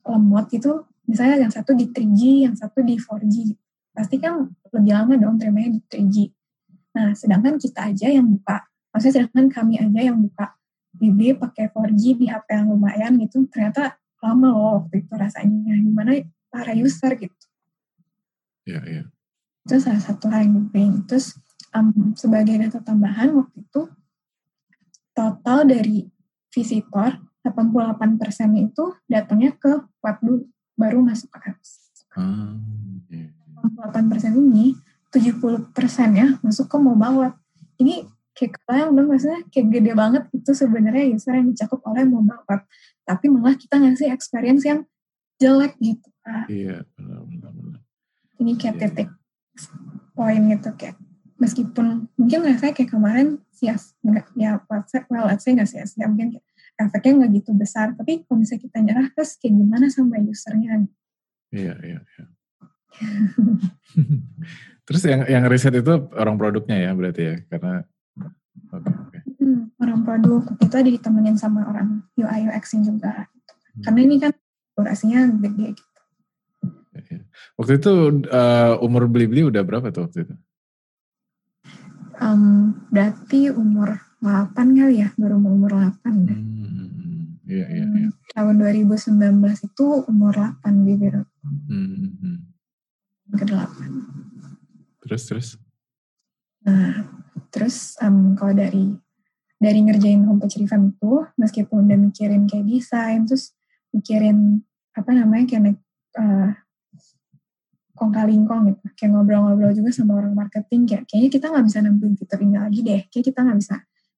[0.06, 3.58] lemot itu misalnya yang satu di 3G, yang satu di 4G.
[3.90, 6.16] Pasti kan lebih lama dong terimanya di 3G.
[6.94, 10.54] Nah, sedangkan kita aja yang buka, maksudnya sedangkan kami aja yang buka
[10.90, 15.74] BB pakai 4G di HP yang lumayan gitu, ternyata lama loh waktu itu rasanya.
[15.80, 16.18] Gimana
[16.50, 17.46] para user gitu.
[18.66, 19.02] Iya, iya.
[19.64, 21.06] Itu salah satu hal yang penting.
[21.06, 21.38] Terus
[21.72, 23.88] um, sebagai data tambahan waktu itu
[25.14, 26.10] total dari
[26.50, 30.44] visitor 88 persennya itu datangnya ke web dulu,
[30.76, 31.70] baru masuk ke apps.
[32.12, 33.32] Hmm, yeah.
[33.64, 34.76] 88 persen ini
[35.12, 37.34] 70 persen ya masuk ke mobile web.
[37.80, 38.04] Ini
[38.36, 42.62] kayak kalian dong maksudnya kayak gede banget itu sebenarnya user yang dicakup oleh mobile web.
[43.04, 44.86] Tapi malah kita ngasih experience yang
[45.40, 46.08] jelek gitu.
[46.46, 47.82] Iya, benar-benar.
[48.38, 48.82] Ini kayak yeah.
[48.92, 49.08] titik
[50.14, 50.96] poin gitu kayak
[51.40, 54.60] meskipun mungkin saya kayak kemarin sias nggak ya
[55.08, 56.44] well let's say nggak sia-sia mungkin kayak
[56.76, 60.84] efeknya nggak gitu besar tapi kalau misalnya kita nyerah terus kayak gimana sama usernya
[61.48, 62.26] iya iya iya
[64.84, 67.88] terus yang yang riset itu orang produknya ya berarti ya karena
[68.68, 69.20] okay, okay.
[69.40, 73.82] Hmm, orang produk itu ada ditemenin sama orang UI UX juga hmm.
[73.86, 74.32] karena ini kan
[74.76, 75.88] durasinya gede gitu
[77.56, 77.92] waktu itu
[78.28, 80.34] uh, umur beli-beli udah berapa tuh waktu itu
[82.20, 86.36] um, berarti umur 8 kali ya baru umur 8 deh.
[86.36, 88.08] Hmm, iya, iya, iya.
[88.36, 89.16] Tahun 2019
[89.64, 91.24] itu umur 8 bibir.
[91.40, 92.38] Hmm, hmm.
[93.32, 95.00] Ke 8.
[95.08, 95.48] Terus terus?
[96.68, 97.08] Nah,
[97.50, 98.94] terus um, kalau dari
[99.60, 103.52] dari ngerjain homepage revamp itu meskipun udah mikirin kayak desain terus
[103.92, 104.64] mikirin
[104.96, 105.76] apa namanya kayak
[106.16, 106.56] uh,
[108.00, 108.84] kong kali kong gitu.
[108.96, 112.80] Kayak ngobrol-ngobrol juga sama orang marketing kayak kayaknya kita nggak bisa nampilin fitur ini lagi
[112.80, 113.00] deh.
[113.12, 113.74] Kayak kita nggak bisa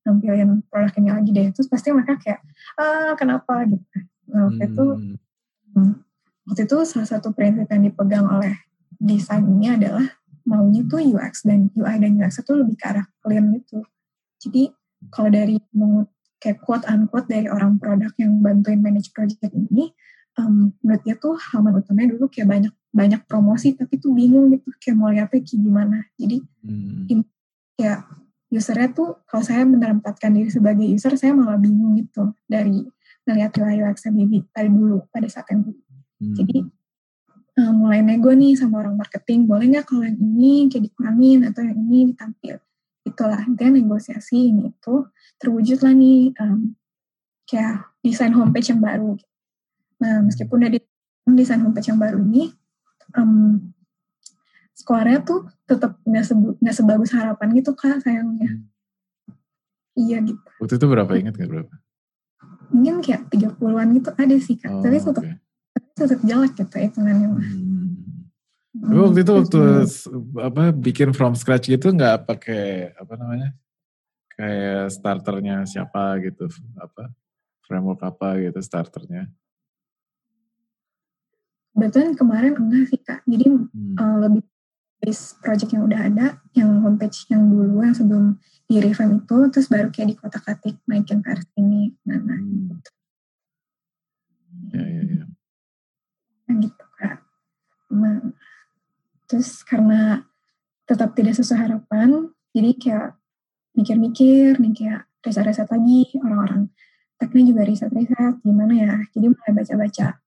[0.06, 1.46] nampilin produk ini lagi deh.
[1.50, 2.40] Terus pasti mereka kayak
[2.78, 3.66] ah kenapa?
[3.66, 3.82] gitu
[4.30, 4.70] nah, waktu hmm.
[4.70, 4.84] itu
[5.74, 5.94] hmm,
[6.46, 8.54] waktu itu salah satu prinsip yang dipegang oleh
[9.02, 10.06] desain ini adalah
[10.52, 13.80] maunya tuh UX dan UI dan UX itu lebih ke arah clean gitu
[14.36, 14.68] jadi
[15.08, 15.56] kalau dari
[16.36, 19.96] kayak quote unquote dari orang produk yang bantuin manage project ini
[20.36, 24.68] um, menurut dia tuh halaman utamanya dulu kayak banyak banyak promosi tapi tuh bingung gitu
[24.76, 26.36] kayak mau lihatnya kayak gimana jadi
[26.66, 27.24] hmm.
[27.80, 28.04] kayak
[28.52, 32.84] usernya tuh kalau saya menempatkan diri sebagai user saya malah bingung gitu dari
[33.24, 35.80] ngeliat UI UX sendiri dari dulu pada saat yang dulu
[36.20, 36.34] hmm.
[36.36, 36.56] jadi
[37.58, 41.62] um, mulai nego nih sama orang marketing boleh nggak kalau yang ini kayak dikurangin atau
[41.64, 42.56] yang ini ditampil
[43.02, 44.94] itulah intinya negosiasi ini itu
[45.36, 46.72] terwujud lah nih um,
[47.44, 49.18] kayak desain homepage yang baru
[50.02, 50.80] Nah, meskipun udah di
[51.38, 52.50] desain homepage yang baru ini,
[53.14, 53.70] um,
[54.74, 56.26] skornya tuh tetap nggak
[56.58, 58.50] nggak sebagus harapan gitu kak sayangnya.
[58.50, 58.66] Hmm.
[59.94, 60.42] Iya gitu.
[60.58, 61.74] Waktu itu berapa ingat nggak berapa?
[62.72, 65.38] Mungkin kayak 30-an gitu ada sih kak, oh, tapi tetap okay.
[65.94, 67.44] Tetap jelek gitu hitungannya mah.
[67.44, 67.88] Hmm.
[68.72, 69.62] Tapi waktu itu waktu
[70.40, 73.52] apa bikin from scratch gitu nggak pakai apa namanya
[74.32, 76.48] kayak starternya siapa gitu
[76.80, 77.12] apa
[77.68, 79.28] framework apa gitu starternya
[81.72, 83.96] Kebetulan kemarin enggak sih kak, jadi hmm.
[83.96, 84.44] uh, lebih
[85.00, 88.36] base project yang udah ada, yang homepage yang dulu yang sebelum
[88.68, 92.76] di revamp itu, terus baru kayak di kotak katik naikin versi ini, nah, nah hmm.
[92.76, 92.90] gitu.
[94.76, 95.21] Ya ya ya.
[96.58, 97.22] Gitu kak.
[97.92, 98.20] Nah,
[99.30, 100.26] terus karena
[100.84, 103.08] tetap tidak sesuai harapan, jadi kayak
[103.72, 106.68] mikir-mikir nih kayak riset-riset lagi orang-orang
[107.16, 110.22] teknik juga riset-riset gimana ya jadi mulai baca-baca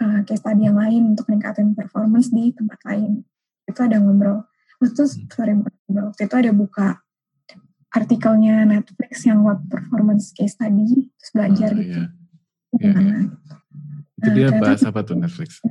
[0.00, 3.22] uh, case study yang lain untuk meningkatkan performance di tempat lain.
[3.68, 4.48] Itu ada ngobrol.
[4.80, 6.10] Waktu itu, sorry, ngobrol.
[6.10, 6.88] Waktu itu ada buka
[7.90, 12.00] artikelnya Netflix yang web performance case study, terus belajar oh, gitu.
[12.00, 12.06] Iya.
[12.80, 13.56] Gimana iya, iya.
[14.20, 14.28] Gitu.
[14.28, 15.64] Itu nah, dia bahas apa tuh Netflix?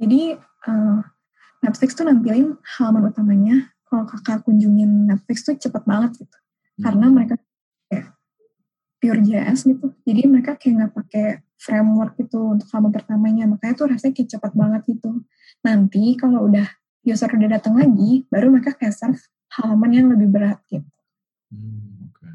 [0.00, 0.98] Jadi uh,
[1.60, 3.56] Netflix tuh nampilin halaman utamanya.
[3.86, 6.36] Kalau kakak kunjungin Netflix tuh cepet banget gitu.
[6.80, 6.82] Hmm.
[6.82, 7.34] Karena mereka
[7.92, 8.16] kayak
[8.98, 9.92] pure JS gitu.
[10.08, 14.52] Jadi mereka kayak nggak pakai framework itu untuk halaman pertamanya makanya tuh rasanya kayak cepat
[14.52, 15.24] banget gitu
[15.64, 16.68] nanti kalau udah
[17.02, 19.22] user udah datang lagi baru mereka kayak serve
[19.56, 20.84] halaman yang lebih berat gitu
[21.50, 22.32] hmm, okay.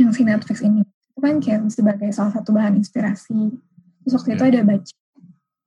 [0.00, 3.60] yang si Netflix ini itu kan kayak sebagai salah satu bahan inspirasi
[4.04, 4.36] terus waktu yeah.
[4.36, 4.92] itu ada baca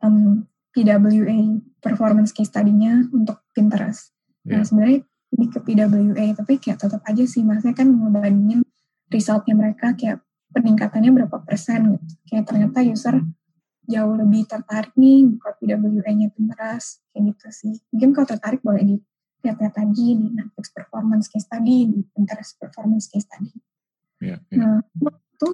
[0.03, 1.39] um, PWA
[1.79, 4.13] performance case tadinya untuk Pinterest
[4.45, 4.59] yeah.
[4.59, 8.61] nah sebenarnya ini ke PWA tapi kayak tetap aja sih maksudnya kan ngebandingin
[9.09, 10.21] resultnya mereka kayak
[10.53, 12.13] peningkatannya berapa persen gitu.
[12.29, 13.15] Kayak ternyata user
[13.83, 17.73] jauh lebih tertarik nih buka PWA-nya Pinterest kayak gitu sih.
[17.91, 18.95] Mungkin kalau tertarik boleh di
[19.43, 23.51] lihat-lihat lagi di Netflix Performance Case Study, di Pinterest Performance Case Study.
[24.23, 24.79] Yeah, yeah.
[24.79, 25.47] Nah, waktu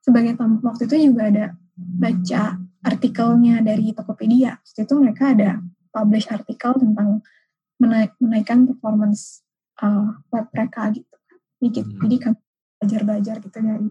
[0.00, 4.58] sebagai waktu itu juga ada baca artikelnya dari Tokopedia.
[4.60, 5.58] Waktu itu mereka ada
[5.90, 7.22] publish artikel tentang
[7.78, 9.42] menaik, menaikkan performance
[9.82, 11.16] uh, web mereka gitu.
[11.64, 12.00] Jadi, hmm.
[12.04, 12.38] jadi kami
[12.84, 13.88] belajar-belajar gitu dari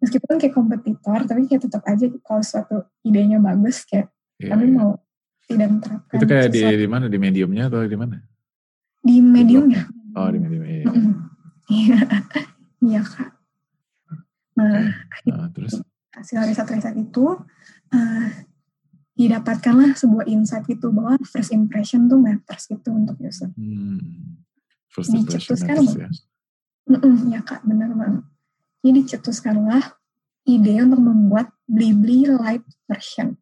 [0.00, 4.76] meskipun kayak kompetitor tapi kayak tetap aja kalau suatu idenya bagus kayak yeah, kami yeah.
[4.76, 4.90] mau
[5.44, 7.04] tidak menerapkan itu kayak di di mana?
[7.08, 8.16] Di mediumnya atau di mana?
[9.04, 9.84] Di mediumnya
[10.16, 10.84] oh di medium iya
[11.68, 11.98] iya.
[12.84, 13.00] Iya.
[13.00, 13.32] Kak.
[14.60, 14.92] Nah,
[15.24, 15.80] nah terus
[16.14, 17.38] hasil riset-riset itu
[17.90, 18.28] uh,
[19.14, 23.50] didapatkanlah sebuah insight itu bahwa first impression tuh matters gitu untuk user.
[23.54, 24.42] Hmm.
[24.90, 26.08] First impression matters ya.
[26.84, 28.24] Mm -mm, ya kak, benar banget.
[28.84, 29.96] Jadi dicetuskanlah
[30.44, 33.40] ide untuk membuat Blibli Light version.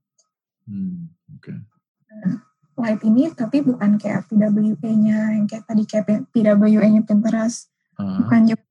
[0.63, 1.11] Hmm,
[1.43, 1.59] Okay.
[2.07, 2.47] Nah,
[2.79, 7.67] Light ini tapi bukan kayak PWA-nya yang kayak tadi kayak PWA-nya Pinterest,
[7.99, 8.23] uh.
[8.23, 8.63] bukan juga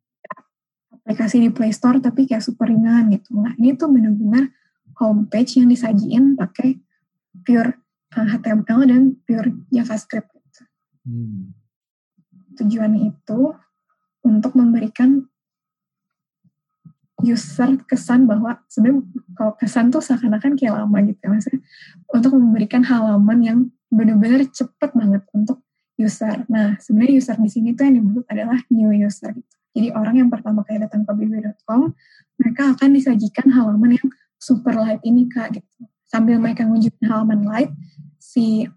[1.02, 3.34] aplikasi di Play Store tapi kayak super ringan gitu.
[3.34, 4.54] Nah ini tuh benar-benar
[5.02, 6.78] homepage yang disajiin pakai
[7.42, 7.82] pure
[8.14, 10.30] HTML uh, dan pure JavaScript.
[10.30, 10.62] Gitu.
[11.08, 11.58] Hmm.
[12.60, 13.40] Tujuannya itu
[14.22, 15.26] untuk memberikan
[17.22, 19.06] user kesan bahwa sebenarnya
[19.38, 21.62] kalau kesan tuh seakan-akan kayak lama gitu ya maksudnya
[22.10, 23.60] untuk memberikan halaman yang
[23.94, 25.62] benar-benar cepet banget untuk
[26.02, 26.50] user.
[26.50, 29.61] Nah sebenarnya user di sini tuh yang dimaksud adalah new user gitu.
[29.72, 31.96] Jadi orang yang pertama kali datang ke bb.com
[32.42, 34.08] mereka akan disajikan halaman yang
[34.42, 35.70] super light ini kak gitu.
[36.10, 37.72] Sambil mereka ngunjungin halaman light,
[38.20, 38.68] si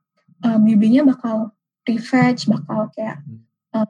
[0.45, 1.51] uh, bb bakal
[1.89, 3.25] refresh, bakal kayak
[3.75, 3.89] uh,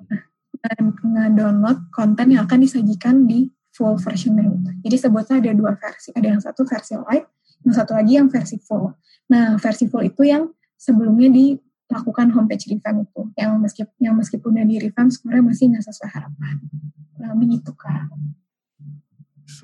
[1.05, 4.71] nge-download konten yang akan disajikan di full versionnya gitu.
[4.89, 6.15] Jadi sebutnya ada dua versi.
[6.15, 7.27] Ada yang satu versi light,
[7.67, 8.95] yang satu lagi yang versi full.
[9.29, 11.29] Nah, versi full itu yang sebelumnya
[11.89, 13.23] dilakukan homepage revamp itu.
[13.37, 16.55] Yang meskipun yang meskipun udah di revamp sebenarnya masih nggak sesuai harapan.
[17.21, 18.09] Nah, begitu kan.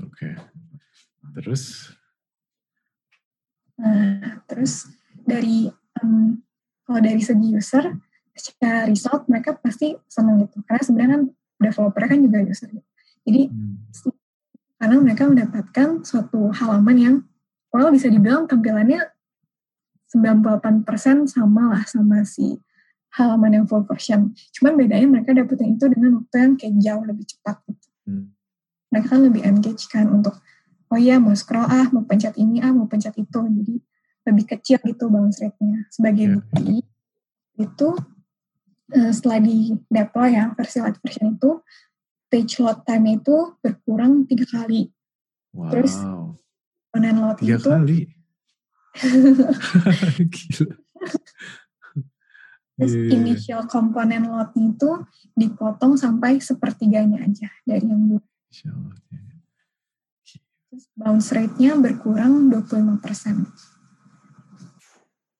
[0.00, 0.06] Oke.
[0.12, 0.34] Okay.
[1.40, 1.94] Terus?
[3.80, 4.90] Nah, terus
[5.24, 5.70] dari
[6.02, 6.40] um,
[6.84, 7.84] kalau dari segi user,
[8.34, 10.60] secara result mereka pasti senang gitu.
[10.64, 11.22] Karena sebenarnya kan
[11.60, 12.88] developer kan juga user gitu.
[13.28, 13.74] Jadi hmm.
[14.80, 17.14] karena mereka mendapatkan suatu halaman yang
[17.70, 19.04] well bisa dibilang tampilannya
[20.10, 22.58] 98% sama lah sama si
[23.14, 24.34] halaman yang full version.
[24.54, 27.88] Cuman bedanya mereka dapetin itu dengan waktu yang kayak jauh lebih cepat gitu.
[28.06, 28.24] Hmm.
[28.90, 30.38] Mereka kan lebih engage kan untuk
[30.90, 33.40] oh iya mau scroll ah, mau pencet ini ah, mau pencet itu.
[33.42, 33.74] Jadi
[34.30, 35.86] lebih kecil gitu bounce rate-nya.
[35.90, 36.34] Sebagai yeah.
[36.38, 36.74] bukti
[37.60, 37.88] itu
[38.94, 41.50] uh, setelah di deploy ya versi light version itu
[42.30, 44.90] page load time itu berkurang tiga kali.
[45.50, 45.70] Wow.
[45.74, 47.98] Terus komponen load tiga itu kali.
[50.34, 50.74] Gila.
[52.80, 53.04] Terus yeah.
[53.04, 53.16] Iya, iya.
[53.20, 54.90] initial komponen load itu
[55.36, 58.24] dipotong sampai sepertiganya aja dari yang dulu.
[60.70, 62.88] Terus bounce rate-nya berkurang 25%.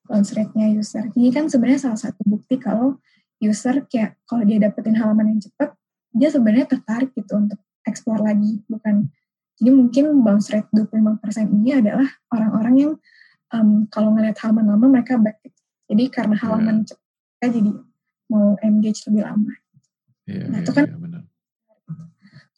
[0.05, 1.09] Bounce rate-nya user.
[1.17, 3.01] Ini kan sebenarnya salah satu bukti kalau
[3.41, 5.73] user kayak kalau dia dapetin halaman yang cepat,
[6.13, 7.57] dia sebenarnya tertarik gitu untuk
[7.89, 9.09] eksplor lagi bukan
[9.61, 11.21] jadi mungkin bounce rate 25%
[11.53, 12.93] ini adalah orang-orang yang
[13.55, 15.43] um, kalau ngeliat halaman lama mereka back
[15.91, 16.43] jadi karena iya.
[16.47, 16.87] halaman yeah.
[16.89, 17.71] cepat jadi
[18.31, 19.53] mau engage lebih lama
[20.27, 21.23] yeah, nah yeah, itu kan yeah, benar.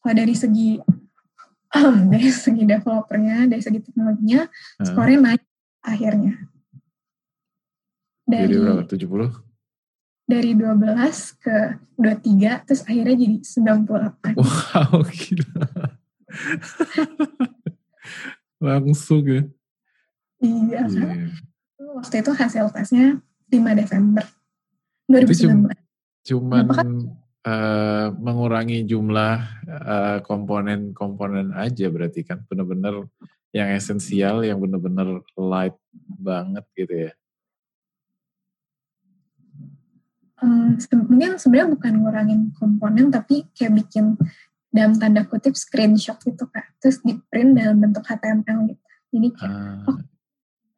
[0.05, 0.69] kalau dari segi
[1.73, 4.85] um, dari segi developernya dari segi teknologinya uh.
[4.85, 5.43] skornya naik
[5.83, 6.35] akhirnya
[8.29, 9.53] dari, dari berapa 70
[10.23, 11.57] dari 12 ke
[11.99, 15.65] 23 terus akhirnya jadi 98 wow gila
[18.63, 19.43] langsung ya
[20.43, 20.83] iya.
[20.91, 21.31] Yeah.
[21.97, 24.27] waktu itu hasil tesnya 5 Desember
[25.09, 25.71] 2019
[26.23, 26.89] cuman kan?
[27.47, 32.43] uh, mengurangi jumlah uh, komponen-komponen aja berarti kan?
[32.47, 33.07] Bener-bener
[33.53, 35.77] yang esensial yang bener-bener light
[36.07, 37.13] banget gitu ya?
[40.43, 40.75] Um,
[41.07, 44.19] mungkin sebenarnya bukan ngurangin komponen tapi kayak bikin
[44.73, 46.75] dalam tanda kutip screenshot gitu kak.
[46.83, 48.83] Terus di print dalam bentuk HTML gitu.
[49.13, 49.99] Jadi kayak uh, oh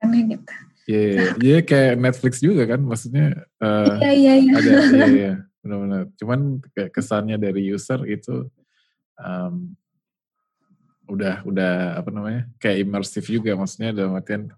[0.05, 4.53] aneh gitu Iya, yeah, yeah, kayak Netflix juga kan, maksudnya uh, iya, iya, iya.
[4.53, 5.33] ada, iya, iya,
[5.65, 6.13] benar-benar.
[6.21, 8.53] Cuman kayak kesannya dari user itu
[9.17, 9.73] um,
[11.09, 14.53] udah, udah apa namanya, kayak imersif juga, maksudnya dalam artian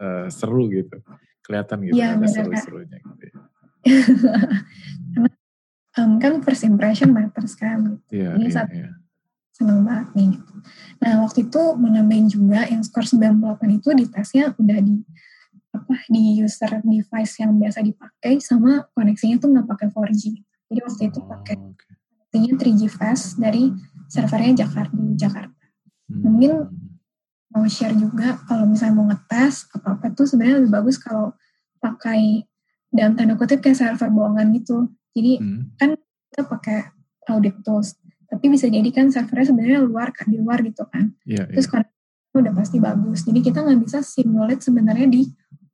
[0.00, 1.04] uh, seru gitu,
[1.44, 3.26] kelihatan gitu, yeah, ada seru-serunya gitu.
[5.98, 7.98] Um, kan first impression matters kan.
[8.06, 8.90] Iya, iya, iya.
[9.58, 10.32] Seneng banget nih.
[11.02, 15.02] Nah waktu itu menambahin juga yang skor 98 itu di tesnya udah di
[15.74, 20.22] apa di user device yang biasa dipakai sama koneksinya tuh nggak pakai 4G.
[20.70, 21.92] Jadi waktu itu pakai oh, okay.
[22.30, 23.74] koneksinya 3G fast dari
[24.06, 25.64] servernya Jakarta di Jakarta.
[26.08, 26.22] Hmm.
[26.24, 26.52] Mungkin
[27.52, 31.34] mau share juga kalau misalnya mau ngetes apa apa tuh sebenarnya lebih bagus kalau
[31.82, 32.44] pakai
[32.88, 34.88] dalam tanda kutip kayak server bohongan gitu.
[35.12, 35.62] Jadi hmm.
[35.76, 35.90] kan
[36.30, 36.78] kita pakai
[37.28, 37.96] audit tools,
[38.28, 41.16] tapi bisa jadi kan servernya sebenarnya luar kan di luar gitu kan.
[41.24, 41.88] Yeah, Terus yeah.
[42.36, 43.24] udah pasti bagus.
[43.24, 45.24] Jadi kita nggak bisa simulate sebenarnya di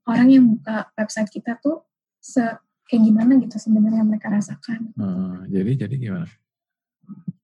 [0.06, 1.82] orang yang buka website kita tuh
[2.22, 2.40] se
[2.86, 4.94] kayak gimana gitu sebenarnya mereka rasakan.
[4.94, 6.28] Hmm, jadi jadi gimana?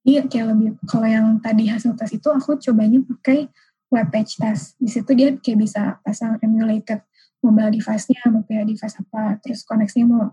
[0.06, 3.50] Iya kayak lebih kalau yang tadi hasil tes itu aku cobanya pakai
[3.90, 4.78] web page test.
[4.78, 7.02] Di situ dia kayak bisa pasang emulated
[7.40, 10.24] mobile device-nya mau device apa terus koneksinya mau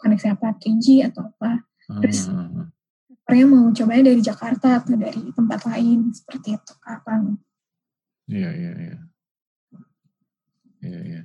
[0.00, 1.60] koneksi apa 3G atau apa
[2.00, 2.72] terus hmm.
[3.24, 7.36] Korea mau cobanya dari Jakarta atau dari tempat lain seperti itu kapan
[8.28, 8.96] iya iya iya
[10.84, 11.22] iya iya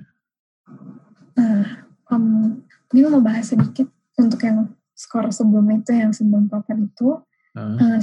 [1.36, 1.64] nah
[2.12, 2.60] um,
[2.92, 7.20] ini mau bahas sedikit untuk yang skor sebelum itu yang sebelum papan itu
[7.56, 7.60] uh.
[7.78, 7.98] Uh,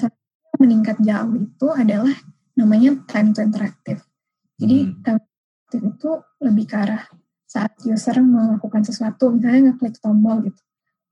[0.57, 2.13] meningkat jauh itu adalah
[2.57, 4.01] namanya time to interactive
[4.57, 5.05] jadi hmm.
[5.05, 7.03] time to interactive itu lebih ke arah
[7.47, 10.61] saat user melakukan sesuatu, misalnya ngeklik tombol gitu.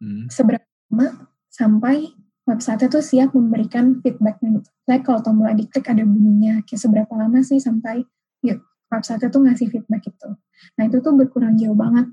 [0.04, 0.28] Hmm.
[0.28, 2.12] Seberapa lama sampai
[2.46, 4.70] website itu siap memberikan feedbacknya gitu.
[4.86, 8.06] Like kalau tombol diklik ada bunyinya, kayak seberapa lama sih sampai
[8.46, 8.62] yuk,
[8.94, 10.30] website itu ngasih feedback itu.
[10.78, 12.10] Nah itu tuh berkurang jauh banget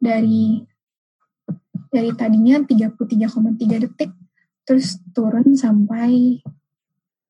[0.00, 0.64] dari
[1.92, 4.10] dari tadinya 33,3 detik
[4.64, 6.40] terus turun sampai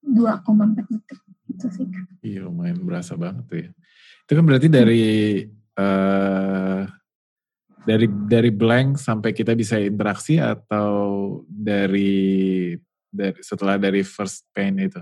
[0.00, 1.86] 2,4 detik itu sih.
[2.22, 3.70] Iya lumayan berasa banget tuh ya.
[4.24, 5.04] Itu kan berarti dari
[5.76, 6.80] uh,
[7.84, 12.74] dari dari blank sampai kita bisa interaksi atau dari
[13.12, 15.00] dari setelah dari first paint itu?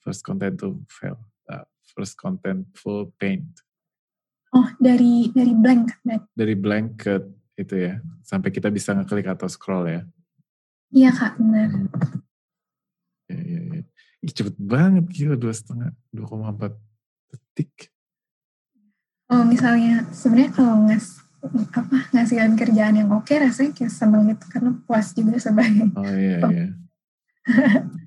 [0.00, 1.20] First content to fail
[1.52, 3.46] uh, first content full paint.
[4.56, 6.00] Oh dari dari blank
[6.32, 7.14] dari blank ke
[7.60, 10.02] itu ya sampai kita bisa ngeklik atau scroll ya.
[10.88, 11.68] Iya kak benar.
[13.28, 13.82] Ya, ya, ya.
[14.24, 16.72] Ih, cepet banget gila dua setengah dua koma empat
[17.28, 17.92] detik.
[19.28, 21.27] Oh misalnya sebenarnya kalau ngas
[21.70, 26.38] apa ngasihin kerjaan yang oke rasanya kayak seneng gitu karena puas juga sebagai oh iya
[26.50, 26.66] iya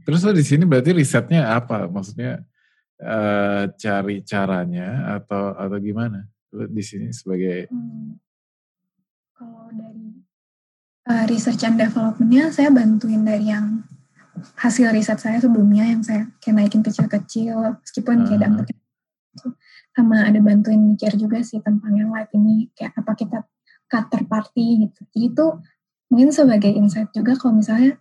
[0.06, 2.44] terus lo di sini berarti risetnya apa maksudnya
[3.02, 8.20] uh, cari caranya atau atau gimana lo di sini sebagai hmm.
[9.40, 10.22] kalau dari
[11.08, 13.88] uh, research and developmentnya saya bantuin dari yang
[14.60, 18.26] hasil riset saya sebelumnya yang saya kayak naikin kecil-kecil meskipun uh.
[18.28, 18.81] kayak dampaknya
[19.92, 23.38] sama ada bantuin mikir juga sih tentang yang live ini kayak apa kita
[23.92, 25.46] cut party gitu jadi itu
[26.08, 28.00] mungkin sebagai insight juga kalau misalnya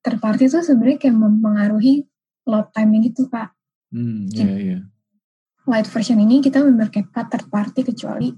[0.00, 2.08] third party itu sebenarnya kayak mempengaruhi
[2.48, 3.52] load time gitu pak
[3.92, 4.82] hmm, yeah, yeah.
[5.68, 6.64] light version ini kita
[7.12, 8.32] cut third party kecuali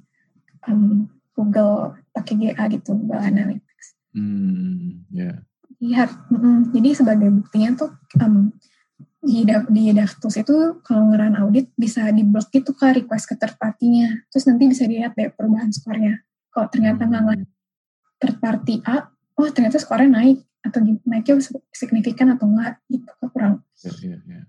[0.66, 1.06] um,
[1.38, 3.86] Google pakai GA gitu Google Analytics
[4.18, 5.38] hmm, yeah.
[5.78, 8.50] lihat mm, jadi sebagai buktinya tuh um,
[9.18, 13.58] di, di Daftus itu kalau ngeran audit bisa di block itu ke request ke third
[13.58, 14.30] party-nya.
[14.30, 16.22] Terus nanti bisa dilihat deh perubahan skornya.
[16.54, 17.46] Kalau ternyata nggak hmm.
[18.22, 21.34] third party A, oh ternyata skornya naik atau naiknya
[21.74, 23.62] signifikan atau enggak gitu kurang.
[23.82, 24.42] Iya iya iya.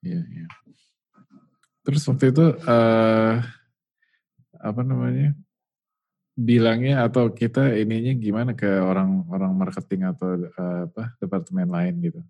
[0.00, 0.44] Iya iya.
[1.86, 3.34] Terus waktu itu uh,
[4.58, 5.34] apa namanya?
[6.40, 12.24] bilangnya atau kita ininya gimana ke orang-orang marketing atau uh, apa departemen lain gitu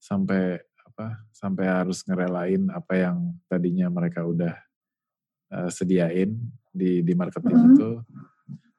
[0.00, 4.54] sampai apa sampai harus ngerelain apa yang tadinya mereka udah
[5.52, 6.36] uh, sediain
[6.72, 7.74] di di marketing mm -hmm.
[7.76, 7.90] itu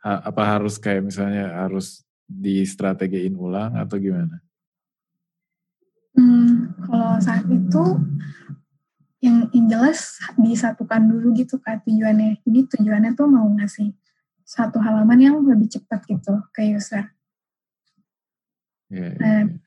[0.01, 4.43] ha, apa harus kayak misalnya harus di strategiin ulang atau gimana?
[6.17, 7.83] Hmm, kalau saat itu
[9.23, 12.43] yang, yang jelas disatukan dulu gitu kan tujuannya.
[12.43, 13.95] Jadi tujuannya tuh mau ngasih
[14.47, 17.11] satu halaman yang lebih cepat gitu ke user.
[18.87, 19.66] Yeah, yeah, yeah.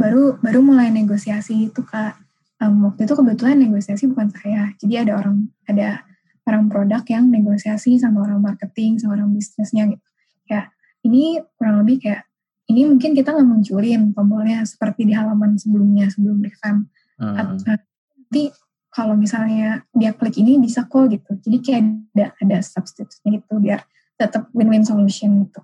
[0.00, 2.16] Baru baru mulai negosiasi itu kak.
[2.60, 6.04] Um, waktu itu kebetulan negosiasi bukan saya, jadi ada orang ada
[6.44, 10.08] orang produk yang negosiasi sama orang marketing sama orang bisnisnya gitu.
[10.48, 10.72] Ya
[11.04, 12.28] ini kurang lebih kayak
[12.68, 16.88] ini mungkin kita nggak munculin tombolnya seperti di halaman sebelumnya sebelum revamp.
[17.20, 17.56] Uh.
[17.64, 18.52] Nanti
[18.90, 21.38] kalau misalnya dia klik ini bisa kok gitu.
[21.40, 21.82] Jadi kayak
[22.14, 23.86] ada ada substitute gitu biar
[24.20, 25.60] tetap win-win solution gitu.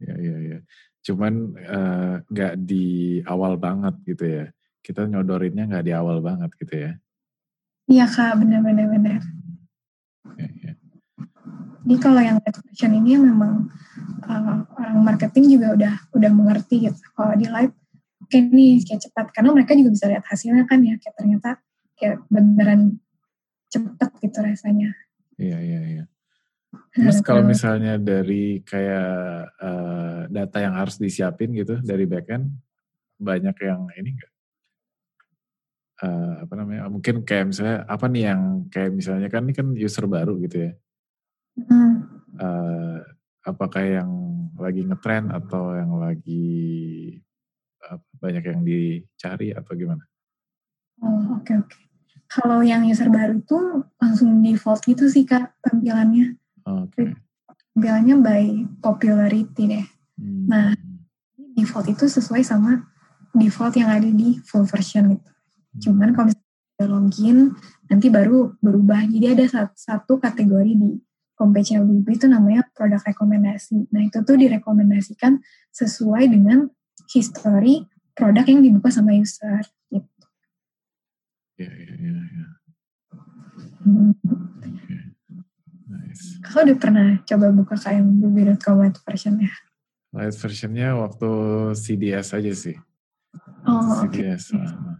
[0.00, 0.58] Ya, ya, ya.
[1.04, 4.44] Cuman eh, nggak uh, di awal banget gitu ya.
[4.80, 6.92] Kita nyodorinnya nggak di awal banget gitu ya.
[7.84, 9.20] Iya kak, benar-benar benar.
[10.40, 10.72] Ya, ya.
[11.84, 13.68] Jadi kalau yang question ini memang
[14.24, 16.96] uh, orang marketing juga udah udah mengerti gitu.
[17.12, 17.76] Kalau di live,
[18.24, 21.50] oke okay nih kayak cepat karena mereka juga bisa lihat hasilnya kan ya kayak ternyata
[22.00, 22.96] kayak beneran
[23.68, 24.96] cepat gitu rasanya.
[25.36, 26.04] Iya iya iya.
[26.94, 29.10] Terus kalau misalnya dari kayak
[29.58, 32.48] uh, data yang harus disiapin gitu dari backend,
[33.18, 34.32] banyak yang ini enggak?
[36.04, 36.90] Uh, apa namanya?
[36.90, 40.72] Mungkin kayak misalnya apa nih yang kayak misalnya kan ini kan user baru gitu ya.
[41.66, 41.94] Hmm.
[42.34, 42.98] Uh,
[43.46, 44.10] apakah yang
[44.58, 46.46] lagi ngetrend atau yang lagi
[47.86, 50.02] uh, banyak yang dicari atau gimana?
[51.02, 51.70] Oh oke okay, oke.
[51.70, 51.82] Okay.
[52.24, 53.58] Kalau yang user baru itu
[54.00, 56.34] langsung default gitu sih kak tampilannya
[56.64, 57.12] Okay.
[57.76, 59.86] Bilangnya by popularity deh.
[60.16, 60.46] Hmm.
[60.48, 60.68] Nah,
[61.36, 62.88] default itu sesuai sama
[63.34, 65.30] default yang ada di full version gitu.
[65.30, 65.80] Hmm.
[65.82, 67.38] Cuman kalau misalnya login,
[67.90, 69.04] nanti baru berubah.
[69.10, 69.44] Jadi ada
[69.74, 70.90] satu kategori di
[71.34, 73.90] homepage LBB itu namanya produk rekomendasi.
[73.90, 75.42] Nah, itu tuh direkomendasikan
[75.74, 76.70] sesuai dengan
[77.10, 77.84] history
[78.14, 79.66] produk yang dibuka sama user.
[79.90, 80.26] Gitu.
[81.58, 82.12] Iya, iya, iya.
[82.14, 82.46] Ya.
[83.84, 85.13] Hmm.
[86.14, 86.62] Nice.
[86.62, 89.50] udah pernah coba buka kmbb.com light versionnya?
[90.14, 91.30] Light versionnya waktu
[91.74, 92.78] CDS aja sih.
[93.66, 94.54] Oh, CDS.
[94.54, 94.94] Okay.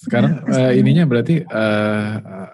[0.00, 2.50] Sekarang ya, uh, ininya berarti uh,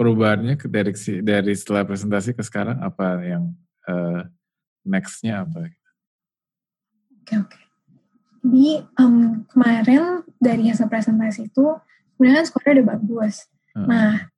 [0.00, 0.92] perubahannya dari
[1.22, 3.52] dari setelah presentasi ke sekarang apa yang
[3.86, 4.26] uh,
[4.82, 5.68] nextnya apa?
[5.68, 5.76] Oke
[7.22, 7.48] okay, oke.
[7.52, 7.62] Okay.
[8.42, 11.78] Jadi um, kemarin dari hasil presentasi itu
[12.18, 13.46] sebenarnya skornya udah bagus.
[13.78, 13.86] Hmm.
[13.86, 14.31] Nah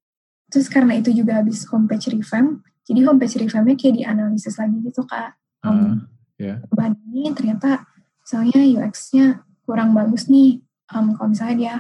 [0.53, 5.41] Terus karena itu juga habis homepage revamp, jadi homepage revampnya kayak dianalisis lagi gitu kak.
[5.65, 5.95] Um, uh,
[6.37, 6.61] yeah.
[7.09, 7.89] ini ternyata
[8.21, 9.27] misalnya UX-nya
[9.65, 10.61] kurang bagus nih.
[10.93, 11.75] Um, kalau misalnya dia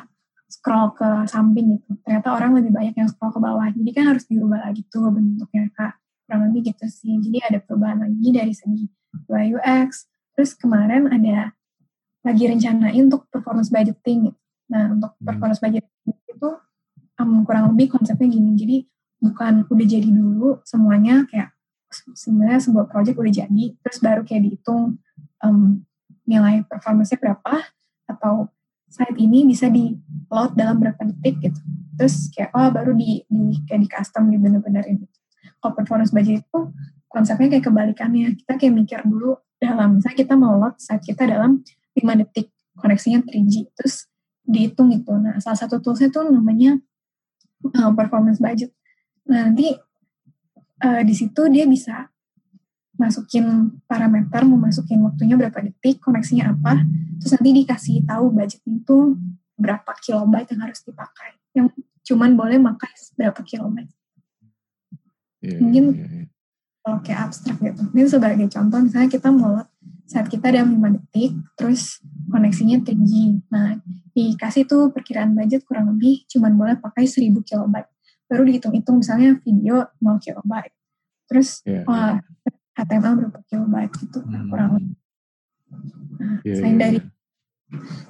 [0.48, 3.68] scroll ke samping gitu, ternyata orang lebih banyak yang scroll ke bawah.
[3.68, 6.00] Jadi kan harus dirubah lagi tuh bentuknya kak.
[6.24, 7.20] Kurang lebih gitu sih.
[7.20, 8.88] Jadi ada perubahan lagi dari segi
[9.28, 10.08] UI UX.
[10.34, 11.52] Terus kemarin ada
[12.24, 14.32] lagi rencanain untuk performance budgeting.
[14.72, 15.24] Nah untuk hmm.
[15.28, 15.93] performance budgeting itu
[17.24, 18.52] um, kurang lebih konsepnya gini.
[18.54, 18.76] Jadi
[19.24, 21.56] bukan udah jadi dulu semuanya kayak
[22.12, 25.00] sebenarnya sebuah project udah jadi terus baru kayak dihitung
[25.40, 25.80] um,
[26.28, 27.64] nilai performance berapa
[28.04, 28.52] atau
[28.90, 29.96] saat ini bisa di
[30.28, 31.60] load dalam berapa detik gitu.
[31.98, 35.16] Terus kayak oh baru di, di kayak di custom di bener-benerin gitu.
[35.58, 36.60] kalau performance budget itu
[37.08, 38.38] konsepnya kayak kebalikannya.
[38.38, 41.64] Kita kayak mikir dulu dalam misalnya kita mau load saat kita dalam
[41.96, 44.10] 5 detik koneksinya 3G terus
[44.44, 45.10] dihitung itu.
[45.16, 46.76] Nah salah satu toolsnya tuh namanya
[47.72, 48.70] uh, performance budget.
[49.24, 49.72] Nah, nanti
[50.84, 52.12] uh, di situ dia bisa
[52.94, 56.78] masukin parameter, mau masukin waktunya berapa detik, koneksinya apa,
[57.18, 59.18] terus nanti dikasih tahu budget itu
[59.58, 61.34] berapa kilobyte yang harus dipakai.
[61.54, 61.74] Yang
[62.06, 63.90] cuman boleh makai berapa kilobyte.
[65.42, 66.26] Yeah, Mungkin yeah, yeah.
[66.84, 67.82] Kalau kayak abstrak gitu.
[67.96, 69.56] Ini sebagai contoh, misalnya kita mau
[70.04, 73.40] saat kita ada 5 detik, terus koneksinya 3G.
[73.48, 73.80] Nah,
[74.12, 77.88] dikasih tuh perkiraan budget kurang lebih cuman boleh pakai 1000 kilobyte.
[78.28, 80.76] Baru dihitung-hitung misalnya video 0 kilobyte.
[81.24, 82.84] Terus yeah, wah, yeah.
[82.84, 84.48] HTML berapa kilobyte gitu hmm.
[84.52, 84.96] kurang lebih.
[86.20, 87.10] Nah, yeah, selain yeah, dari yeah.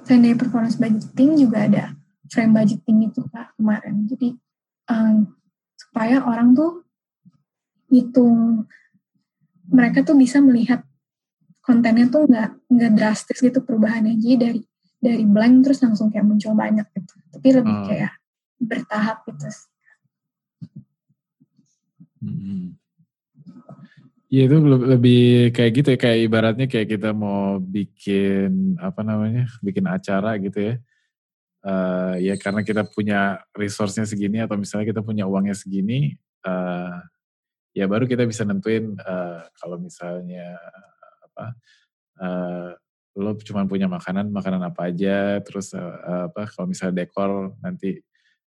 [0.03, 1.85] selain dari performance budgeting juga ada
[2.27, 4.03] frame budgeting itu kak kemarin.
[4.05, 4.35] Jadi
[4.91, 5.31] um,
[5.79, 6.84] supaya orang tuh
[7.89, 8.65] hitung
[9.69, 10.85] mereka tuh bisa melihat
[11.65, 14.17] kontennya tuh nggak nggak drastis gitu perubahannya.
[14.21, 14.61] Jadi dari
[15.01, 17.13] dari blank terus langsung kayak muncul banyak gitu.
[17.33, 17.87] Tapi lebih hmm.
[17.89, 18.13] kayak
[18.61, 19.45] bertahap gitu
[22.23, 22.77] hmm.
[24.25, 25.99] Iya itu lebih kayak gitu ya.
[26.01, 30.75] Kayak ibaratnya kayak kita mau bikin apa namanya bikin acara gitu ya.
[31.65, 36.13] Uh, ya karena kita punya resource-nya segini atau misalnya kita punya uangnya segini
[36.45, 37.01] uh,
[37.75, 40.55] ya baru kita bisa nentuin uh, kalau misalnya
[41.27, 41.45] apa
[42.23, 42.71] uh,
[43.19, 47.99] lo cuma punya makanan makanan apa aja terus uh, apa kalau misalnya dekor nanti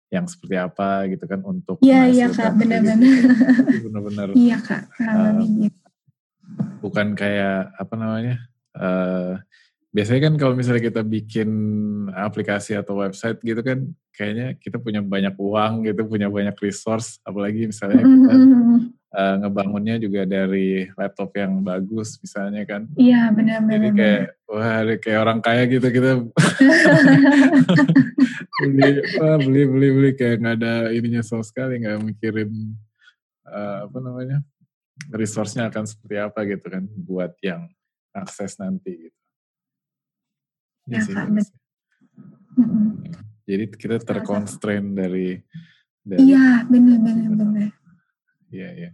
[0.07, 3.91] yang seperti apa gitu kan untuk iya iya kak benar-benar gitu.
[3.91, 4.27] benar-benar.
[4.39, 5.43] Iya kak uh,
[6.79, 8.37] bukan kayak apa namanya
[8.79, 9.35] uh,
[9.91, 11.51] biasanya kan kalau misalnya kita bikin
[12.14, 17.66] aplikasi atau website gitu kan kayaknya kita punya banyak uang gitu punya banyak resource apalagi
[17.66, 18.35] misalnya kita
[19.16, 22.84] uh, ngebangunnya juga dari laptop yang bagus misalnya kan.
[23.00, 26.10] Iya benar-benar jadi kayak wah kayak orang kaya gitu kita.
[28.56, 30.10] Beli, wah, beli beli beli.
[30.16, 32.72] Kayak nggak ada ininya sama sekali nggak mikirin
[33.44, 34.40] uh, apa namanya
[35.12, 37.68] resource-nya akan seperti apa gitu kan buat yang
[38.16, 39.18] akses nanti gitu.
[40.88, 41.12] Ya, sih.
[43.44, 45.36] Jadi kita terconstrain dari,
[46.00, 47.70] dari Iya, benar benar benar.
[48.57, 48.90] Iya, iya.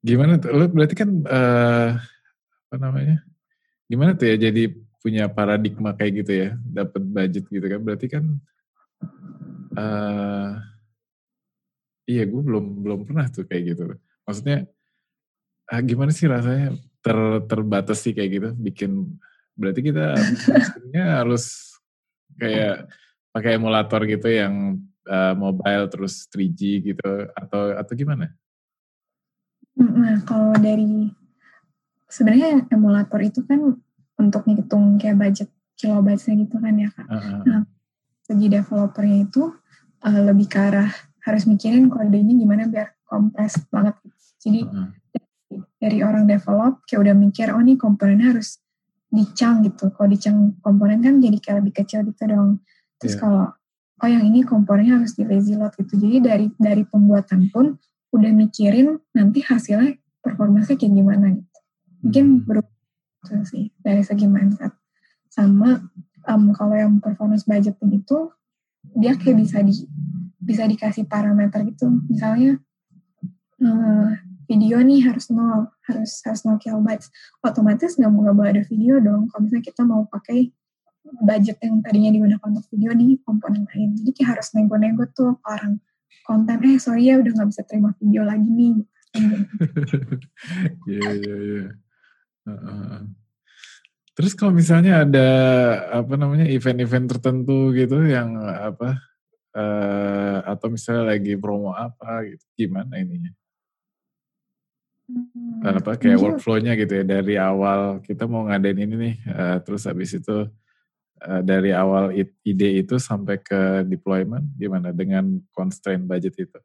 [0.00, 0.50] Gimana tuh?
[0.56, 1.90] Lo berarti kan uh,
[2.68, 3.20] apa namanya?
[3.84, 4.72] Gimana tuh ya jadi
[5.04, 7.80] punya paradigma kayak gitu ya, dapat budget gitu kan?
[7.84, 8.24] Berarti kan
[9.76, 10.56] uh,
[12.08, 13.82] iya gue belum belum pernah tuh kayak gitu.
[14.24, 14.64] Maksudnya
[15.68, 16.72] ah, gimana sih rasanya
[17.04, 19.20] ter terbatas sih kayak gitu bikin
[19.54, 20.16] berarti kita
[21.20, 21.76] harus
[22.40, 22.88] kayak
[23.30, 26.60] pakai emulator gitu yang uh, mobile terus 3G
[26.92, 28.32] gitu atau atau gimana?
[29.80, 31.10] Nah kalau dari
[32.06, 33.78] sebenarnya emulator itu kan
[34.20, 37.06] untuk ngitung kayak budget kilobyte-nya gitu kan ya kak.
[37.10, 37.42] Uh -huh.
[37.46, 37.60] Nah
[38.24, 39.52] segi developernya itu
[40.04, 40.90] uh, lebih ke arah
[41.24, 43.98] harus mikirin kodenya gimana biar kompres banget.
[44.38, 44.90] Jadi uh -huh
[45.84, 48.58] dari orang develop kayak udah mikir oh nih komponennya harus
[49.12, 52.64] dicang gitu kalau dicang komponen kan jadi kayak lebih kecil gitu dong
[52.98, 53.20] terus yeah.
[53.20, 53.44] kalau
[54.02, 57.78] oh yang ini komponennya harus di lazy load gitu jadi dari dari pembuatan pun
[58.14, 61.58] udah mikirin nanti hasilnya performanya kayak gimana gitu.
[62.06, 62.42] Mungkin hmm.
[62.46, 64.70] berubah sih dari segi mindset.
[65.26, 65.82] Sama
[66.30, 68.30] um, kalau yang performance budgeting itu
[68.94, 69.74] dia kayak bisa di
[70.38, 71.90] bisa dikasih parameter gitu.
[72.06, 72.62] Misalnya
[73.64, 74.08] uh,
[74.46, 77.10] video nih harus nol harus harus nol kilobytes.
[77.42, 79.26] Otomatis nggak mau nggak boleh ada video dong.
[79.32, 80.54] Kalau misalnya kita mau pakai
[81.04, 83.96] budget yang tadinya digunakan untuk video di komponen lain.
[83.98, 85.80] Jadi kayak harus nego-nego tuh orang
[86.22, 88.74] konten eh sorry ya udah nggak bisa terima video lagi nih
[90.90, 91.64] Iya iya iya.
[94.14, 95.28] Terus kalau misalnya ada
[96.02, 98.98] apa namanya event-event tertentu gitu yang apa
[99.58, 103.32] uh, atau misalnya lagi promo apa gitu gimana ininya?
[105.04, 109.84] Hmm, apa kayak workflow-nya gitu ya dari awal kita mau ngadain ini nih uh, terus
[109.84, 110.48] habis itu
[111.24, 112.12] uh, dari awal
[112.44, 116.58] ide itu sampai ke deployment gimana dengan constraint budget itu?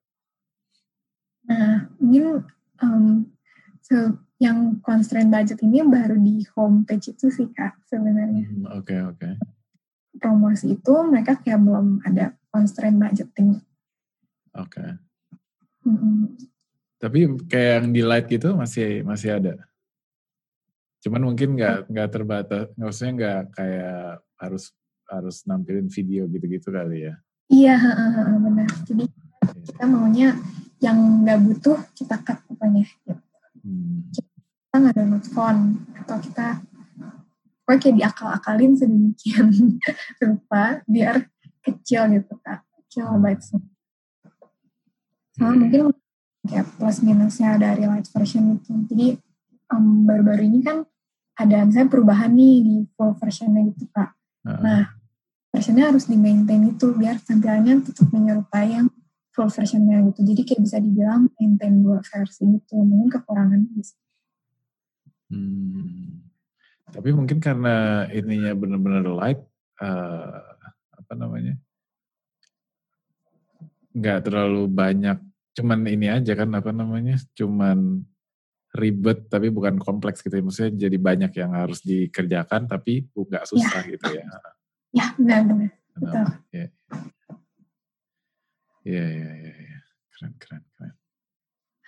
[1.50, 2.46] Nah, mungkin
[2.84, 3.26] um,
[3.82, 8.46] so, yang constraint budget ini baru di homepage itu sih kak sebenarnya.
[8.46, 8.86] Oke hmm, oke.
[8.86, 9.34] Okay, okay.
[10.20, 13.60] Promosi itu mereka kayak belum ada constraint budgeting.
[14.56, 14.78] Oke.
[14.78, 14.90] Okay.
[15.88, 16.36] Hmm,
[17.00, 19.56] tapi kayak yang di light gitu masih masih ada.
[21.00, 24.72] Cuman mungkin nggak nggak terbatas, usah nggak kayak harus
[25.10, 27.14] harus nampilin video gitu-gitu kali ya.
[27.50, 27.76] Iya,
[28.40, 28.70] benar.
[28.86, 29.50] Jadi iya.
[29.66, 30.30] kita maunya
[30.80, 32.86] yang nggak butuh kita cut pokoknya.
[32.86, 33.14] Gitu.
[33.66, 34.06] Hmm.
[34.14, 35.62] Kita nggak download phone
[35.98, 36.48] atau kita
[37.70, 39.54] kayak diakal-akalin sedemikian
[40.26, 41.30] rupa biar
[41.62, 43.22] kecil gitu kak, kecil hmm.
[43.22, 43.54] bytes.
[45.38, 45.60] Sama hmm.
[45.62, 45.82] mungkin
[46.50, 48.72] kayak plus minusnya dari light version itu.
[48.90, 49.08] Jadi
[49.74, 50.86] um, baru-baru ini kan
[51.40, 54.19] ada misalnya perubahan nih di full versionnya gitu kak.
[54.58, 54.82] Nah
[55.50, 58.88] versionnya harus di maintain itu biar tampilannya tetap menyerupai yang
[59.34, 60.26] full versionnya gitu.
[60.26, 62.82] Jadi kayak bisa dibilang maintain dua versi gitu.
[62.82, 63.96] Mungkin kekurangan bisa.
[65.30, 66.26] Hmm.
[66.90, 69.42] Tapi mungkin karena ininya benar-benar light,
[69.78, 70.42] uh,
[70.98, 71.54] apa namanya,
[73.94, 75.18] nggak terlalu banyak
[75.54, 78.06] cuman ini aja kan apa namanya cuman
[78.76, 83.50] ribet tapi bukan kompleks gitu ya maksudnya jadi banyak yang harus dikerjakan tapi nggak ya.
[83.50, 83.92] susah ya.
[83.98, 84.26] gitu ya
[84.94, 86.68] ya benar-benar betul ya.
[88.86, 89.80] ya ya ya ya
[90.14, 90.94] keren keren keren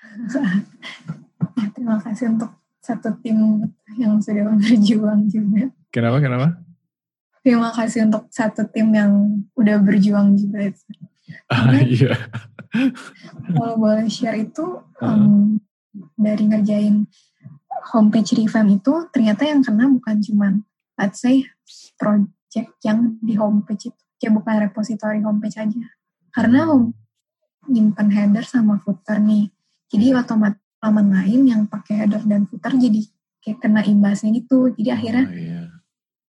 [1.61, 2.51] ya, terima kasih untuk
[2.81, 5.69] satu tim yang sudah berjuang juga.
[5.93, 6.17] Kenapa?
[6.17, 6.47] Kenapa?
[7.45, 10.73] Terima kasih untuk satu tim yang udah berjuang juga.
[11.47, 12.17] Ah, iya.
[13.53, 15.60] Kalau boleh share itu um,
[16.15, 17.05] dari ngerjain
[17.91, 20.53] homepage revamp itu ternyata yang kena bukan cuman
[20.95, 21.43] let's say
[21.97, 24.01] project yang di homepage itu.
[24.21, 25.83] Kayak bukan repository homepage aja.
[26.29, 26.93] Karena home
[27.65, 29.49] nyimpan header sama footer nih.
[29.91, 33.01] Jadi otomatis halaman lain yang pakai header dan footer jadi
[33.41, 34.69] kayak kena imbasnya gitu.
[34.77, 35.61] Jadi akhirnya Oh, iya.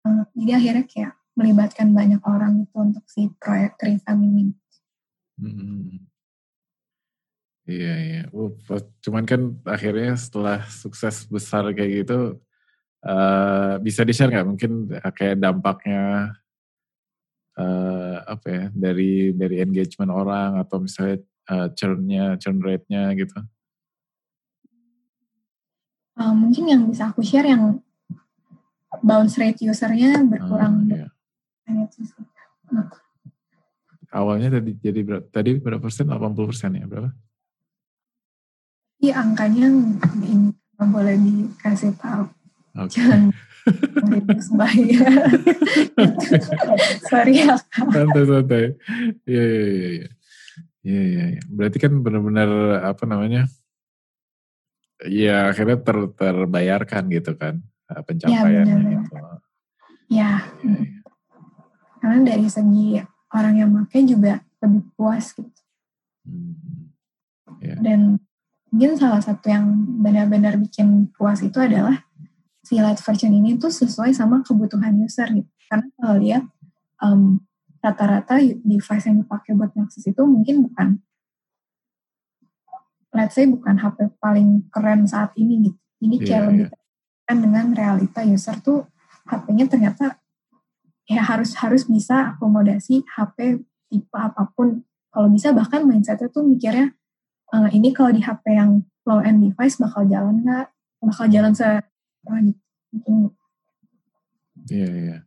[0.08, 4.52] uh, jadi akhirnya kayak melibatkan banyak orang itu untuk si proyek revamp ini.
[5.40, 6.11] Hmm.
[7.72, 8.22] Iya, iya.
[9.00, 12.42] Cuman kan akhirnya setelah sukses besar kayak gitu,
[13.08, 14.72] uh, bisa di-share nggak mungkin
[15.16, 16.36] kayak dampaknya
[17.56, 23.40] uh, apa ya dari dari engagement orang atau misalnya uh, churn-nya, churn rate-nya gitu?
[26.20, 27.80] Uh, mungkin yang bisa aku share yang
[29.00, 30.92] bounce rate usernya berkurang.
[30.92, 31.08] Oh, iya.
[32.72, 32.88] Nah,
[34.12, 36.12] Awalnya tadi jadi berapa, tadi berapa persen?
[36.12, 37.16] 80 persen ya berapa?
[39.02, 39.66] Iya angkanya
[40.22, 42.30] ini nggak boleh dikasih tahu.
[42.78, 42.94] Oke.
[43.02, 43.34] Jangan
[44.62, 45.02] bahaya.
[47.10, 47.58] Sorry ya.
[47.74, 48.66] Santai santai.
[49.26, 49.90] Iya iya iya.
[49.90, 50.10] iya.
[50.82, 51.24] Iya iya.
[51.38, 51.42] iya.
[51.50, 52.50] Berarti kan benar-benar
[52.86, 53.50] apa namanya?
[55.02, 57.58] Ya akhirnya ter, terbayarkan gitu kan
[57.90, 59.02] uh, pencapaiannya benar-benar.
[59.02, 59.16] gitu.
[59.18, 59.34] Ya,
[60.12, 60.32] Iya,
[60.68, 60.84] iya.
[62.04, 63.00] karena dari segi
[63.32, 65.62] orang yang pakai juga lebih puas gitu.
[66.28, 66.92] Hmm.
[67.64, 67.76] Iya.
[67.82, 68.22] Dan
[68.72, 69.68] mungkin salah satu yang
[70.00, 72.08] benar-benar bikin puas itu adalah
[72.64, 75.50] si light version ini tuh sesuai sama kebutuhan user gitu.
[75.68, 76.44] Karena kalau lihat
[77.04, 77.44] um,
[77.84, 80.88] rata-rata device yang dipakai buat Nexus itu mungkin bukan
[83.12, 85.80] let's say bukan HP paling keren saat ini gitu.
[86.02, 88.88] Jadi kayak Iya, lebih terkait dengan realita user tuh
[89.28, 90.18] HP-nya ternyata
[91.06, 93.60] ya harus harus bisa akomodasi HP
[93.92, 94.88] tipe apa pun.
[95.12, 96.96] Kalau bisa bahkan mindsetnya tuh mikirnya
[97.52, 100.68] "Eh, ini kalau di HP yang low end device bakal jalan nggak?
[101.02, 101.68] Bakal jalan se
[102.24, 102.32] gitu.
[102.92, 103.16] Mungkin
[104.70, 105.18] Iya iya.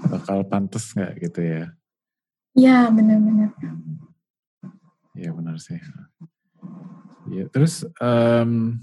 [0.00, 1.64] Bakal pantas nggak gitu ya?
[2.56, 3.52] Ya benar-benar.
[5.14, 5.78] Iya benar sih.
[7.30, 8.80] Iya terus em,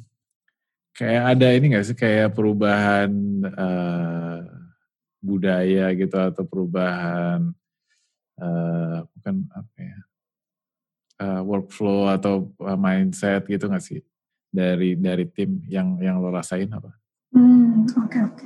[0.94, 3.12] kayak ada ini nggak sih kayak perubahan
[3.44, 4.40] eh,
[5.20, 7.52] budaya gitu atau perubahan
[8.38, 9.98] eh, bukan apa ya
[11.18, 13.99] eh, workflow atau eh, mindset gitu nggak sih
[14.47, 16.93] dari dari tim yang yang lo rasain apa?
[17.36, 18.45] Hmm, oke oke.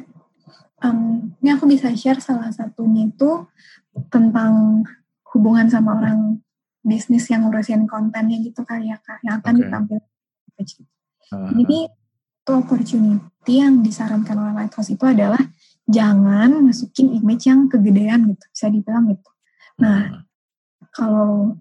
[0.81, 3.45] Em, ini aku bisa share salah satunya itu
[4.09, 4.81] tentang
[5.31, 6.41] hubungan sama orang
[6.81, 9.61] bisnis yang ngurusin kontennya gitu kali ya kak, yang akan Oke.
[9.61, 10.09] ditampilkan.
[11.31, 15.39] Ah, Jadi itu opportunity yang disarankan oleh Lighthouse itu adalah
[15.85, 19.29] jangan masukin image yang kegedean gitu, bisa dibilang gitu.
[19.81, 21.55] Nah, ah, kalau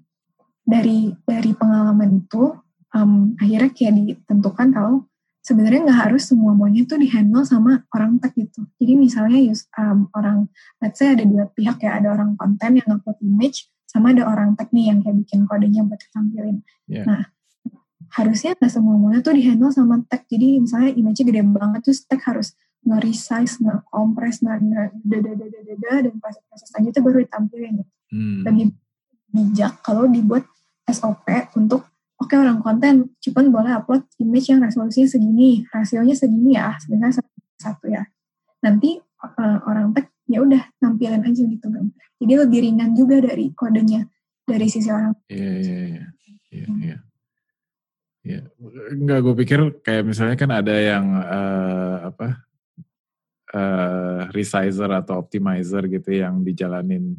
[0.65, 2.55] dari dari pengalaman itu
[2.95, 8.37] um, akhirnya kayak ditentukan kalau sebenarnya nggak harus semua maunya tuh dihandle sama orang tech
[8.37, 8.69] gitu.
[8.77, 10.53] Jadi misalnya use, um, orang
[10.85, 14.55] let's say ada dua pihak ya, ada orang konten yang upload image sama ada orang
[14.55, 16.63] tech nih yang kayak bikin kodenya buat ditampilin.
[16.87, 17.03] Iya.
[17.09, 17.23] Nah,
[18.15, 20.29] harusnya nggak semua maunya tuh dihandle sama tech.
[20.29, 27.19] Jadi misalnya image-nya gede banget terus tech harus nge-resize, nge-compress, nge-dada-dada-dada dan proses-proses selanjutnya baru
[27.29, 28.67] ditampilin gitu hmm, lebih
[29.31, 30.47] bijak kalau dibuat
[30.91, 31.87] SOP untuk
[32.21, 37.39] oke orang konten cuman boleh upload image yang resolusinya segini, rasionya segini ya, misalnya satu,
[37.57, 38.05] satu ya.
[38.61, 41.97] Nanti uh, orang tag ya udah nampilin aja gitu gambar.
[42.21, 44.07] Jadi lebih ringan juga dari kodenya
[44.47, 45.17] dari sisi orang.
[45.27, 46.05] Iya iya iya.
[46.51, 46.97] Iya iya.
[48.21, 48.41] Iya.
[48.93, 52.27] Enggak gue pikir kayak misalnya kan ada yang eh, apa
[53.57, 57.17] eh, resizer atau optimizer gitu yang dijalanin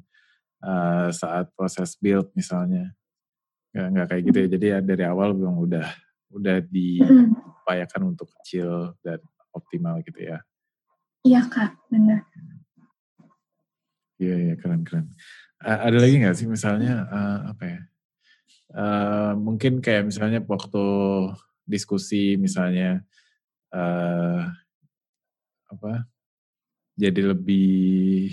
[0.62, 2.94] eh, saat proses build misalnya.
[3.72, 4.48] Enggak, enggak kayak gitu ya.
[4.54, 5.88] Jadi ya dari awal belum udah
[6.32, 9.20] udah diupayakan untuk kecil dan
[9.52, 10.40] optimal gitu ya.
[11.22, 12.26] Iya kak, benar.
[14.22, 15.14] Iya iya keren keren.
[15.62, 17.80] Eh, ada lagi nggak sih misalnya eh, apa ya?
[18.72, 20.86] Eh, mungkin kayak misalnya waktu
[21.68, 23.04] diskusi misalnya
[23.72, 24.42] eh
[25.72, 26.06] apa?
[27.00, 28.30] Jadi lebih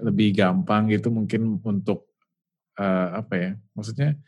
[0.00, 2.10] lebih gampang gitu mungkin untuk
[2.78, 3.50] eh, apa ya?
[3.76, 4.18] Maksudnya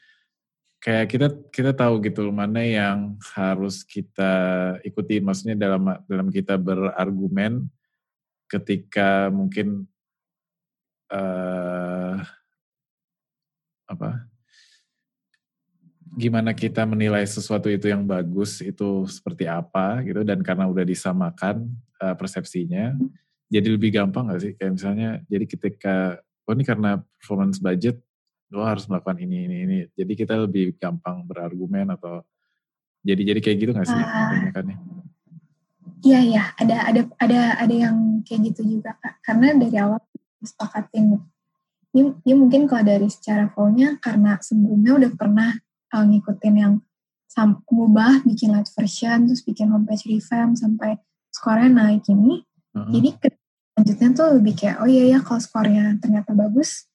[0.87, 4.33] kayak kita kita tahu gitu mana yang harus kita
[4.87, 7.67] ikuti maksudnya dalam dalam kita berargumen
[8.47, 9.89] ketika mungkin
[11.11, 12.19] eh
[13.87, 14.27] apa
[16.17, 21.71] gimana kita menilai sesuatu itu yang bagus itu seperti apa gitu dan karena udah disamakan
[22.03, 22.97] uh, persepsinya
[23.47, 24.53] jadi lebih gampang gak sih?
[24.59, 25.95] Kayak misalnya jadi ketika
[26.47, 28.03] oh ini karena performance budget
[28.55, 29.79] lo harus melakukan ini ini ini.
[29.95, 32.23] Jadi kita lebih gampang berargumen atau
[33.07, 34.63] jadi jadi kayak gitu gak sih uh,
[36.03, 36.45] Iya iya.
[36.59, 39.23] Ada ada ada ada yang kayak gitu juga kak.
[39.23, 39.99] Karena dari awal
[40.43, 41.19] sepakatin
[41.97, 45.51] ini, ini mungkin kalau dari secara flow-nya karena sebelumnya udah pernah
[45.97, 46.75] uh, ngikutin yang
[47.27, 50.97] sam ngubah bikin light version terus bikin homepage revamp sampai
[51.29, 52.46] skornya naik ini
[52.77, 52.93] -huh.
[52.93, 53.09] jadi
[53.73, 56.89] selanjutnya tuh lebih kayak oh iya ya kalau skornya ternyata bagus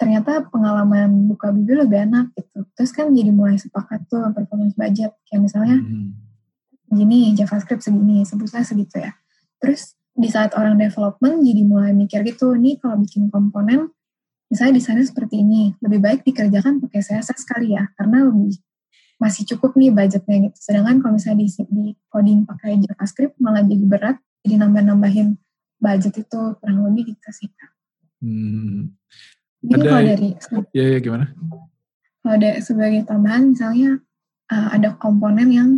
[0.00, 2.64] ternyata pengalaman buka bibir lebih enak gitu.
[2.72, 5.12] Terus kan jadi mulai sepakat tuh performance budget.
[5.28, 6.30] Kayak misalnya hmm
[6.90, 9.14] gini JavaScript segini sebutnya segitu ya.
[9.62, 13.94] Terus di saat orang development jadi mulai mikir gitu nih kalau bikin komponen
[14.50, 18.58] misalnya desainnya seperti ini lebih baik dikerjakan pakai CSS kali ya karena lebih
[19.22, 20.58] masih cukup nih budgetnya gitu.
[20.58, 25.36] Sedangkan kalau misalnya di, di coding pakai JavaScript malah jadi berat jadi nambah-nambahin
[25.80, 27.48] budget itu kurang lebih gitu sih
[28.24, 28.92] hmm.
[29.64, 30.28] jadi ada, kalau dari
[30.76, 31.26] ya, ya gimana
[32.20, 34.04] kalau ada sebagai tambahan misalnya
[34.52, 35.70] uh, ada komponen yang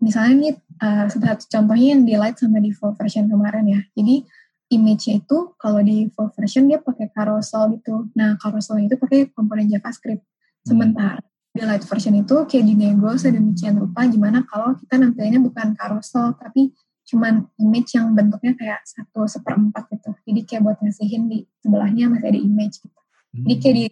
[0.00, 0.50] misalnya ini
[0.80, 3.80] uh, satu contohnya yang di light sama di full version kemarin ya.
[3.96, 4.24] Jadi
[4.66, 8.10] image-nya itu kalau di full version dia pakai carousel gitu.
[8.18, 10.22] Nah, carousel itu pakai komponen JavaScript.
[10.22, 10.64] Hmm.
[10.66, 11.22] Sementara
[11.56, 16.68] di light version itu kayak dinego sedemikian rupa gimana kalau kita nampilinnya bukan carousel tapi
[17.06, 20.10] cuman image yang bentuknya kayak satu seperempat gitu.
[20.26, 23.00] Jadi kayak buat ngasihin di sebelahnya masih ada image gitu.
[23.46, 23.84] Jadi kayak di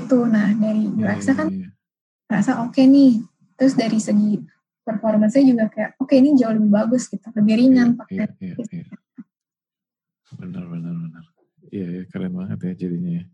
[0.00, 0.18] gitu.
[0.28, 1.68] Nah, dari UX iya, kan iya, iya.
[2.28, 3.20] rasa oke okay nih.
[3.54, 4.40] Terus dari segi
[4.84, 8.26] performanya juga kayak oke okay, ini jauh lebih bagus gitu lebih ringan iya, pakai iya,
[8.44, 8.86] iya, iya.
[10.36, 11.24] benar benar benar
[11.72, 13.24] iya ya, keren banget ya jadinya ya.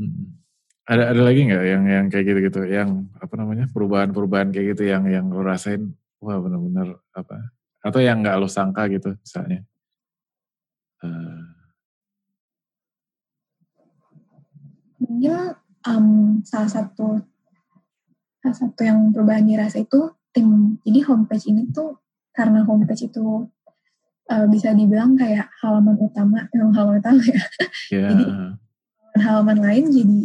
[0.00, 0.26] hmm.
[0.88, 4.72] ada ada lagi nggak yang yang kayak gitu gitu yang apa namanya perubahan perubahan kayak
[4.74, 5.92] gitu yang yang lo rasain
[6.22, 9.62] wah benar-benar apa atau yang nggak lo sangka gitu misalnya
[11.02, 11.46] uh.
[14.98, 15.54] mungkin
[15.86, 16.06] um,
[16.42, 17.22] salah satu
[18.42, 22.02] salah satu yang perubahan dirasa itu tim jadi homepage ini tuh
[22.34, 23.46] karena homepage itu
[24.30, 27.42] uh, bisa dibilang kayak halaman utama yang halaman utama ya
[27.90, 28.08] yeah.
[28.12, 28.24] jadi
[29.18, 30.18] halaman lain jadi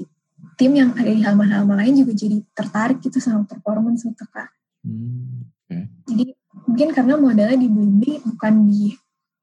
[0.53, 4.53] tim yang ada di halaman-halaman lain juga jadi tertarik gitu sama performance gitu kak
[4.85, 6.13] hmm, okay.
[6.13, 6.25] jadi
[6.69, 8.93] mungkin karena modelnya di Blibli bukan di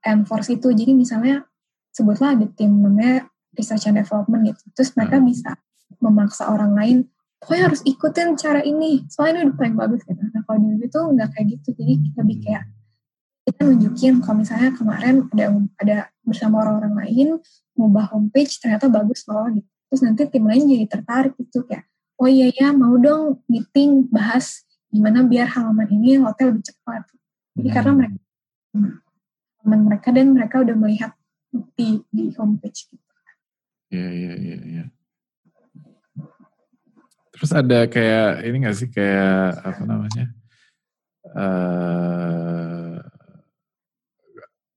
[0.07, 1.45] enforce itu jadi misalnya
[1.93, 4.63] sebutlah ada tim namanya research and development gitu.
[4.73, 5.27] Terus mereka hmm.
[5.27, 5.51] bisa
[5.99, 6.97] memaksa orang lain
[7.41, 10.21] pokoknya harus ikutin cara ini soalnya ini udah paling bagus gitu.
[10.21, 11.69] Nah kalau di Wibi tuh nggak kayak gitu.
[11.77, 12.65] Jadi lebih kayak
[13.49, 15.45] kita nunjukin kalau misalnya kemarin ada
[15.81, 17.29] ada bersama orang-orang lain
[17.75, 19.69] ngubah homepage ternyata bagus loh gitu.
[19.91, 24.63] Terus nanti tim lain jadi tertarik gitu kayak oh iya ya mau dong meeting bahas
[24.91, 27.07] gimana biar halaman ini hotel lebih cepat
[27.55, 27.75] jadi hmm.
[27.75, 28.19] karena mereka
[29.61, 31.13] teman mereka dan mereka udah melihat
[31.77, 33.07] di di homepage gitu.
[33.91, 34.59] Iya iya iya.
[34.65, 34.85] iya.
[37.35, 40.27] Terus ada kayak ini gak sih kayak apa namanya?
[41.35, 42.97] Uh,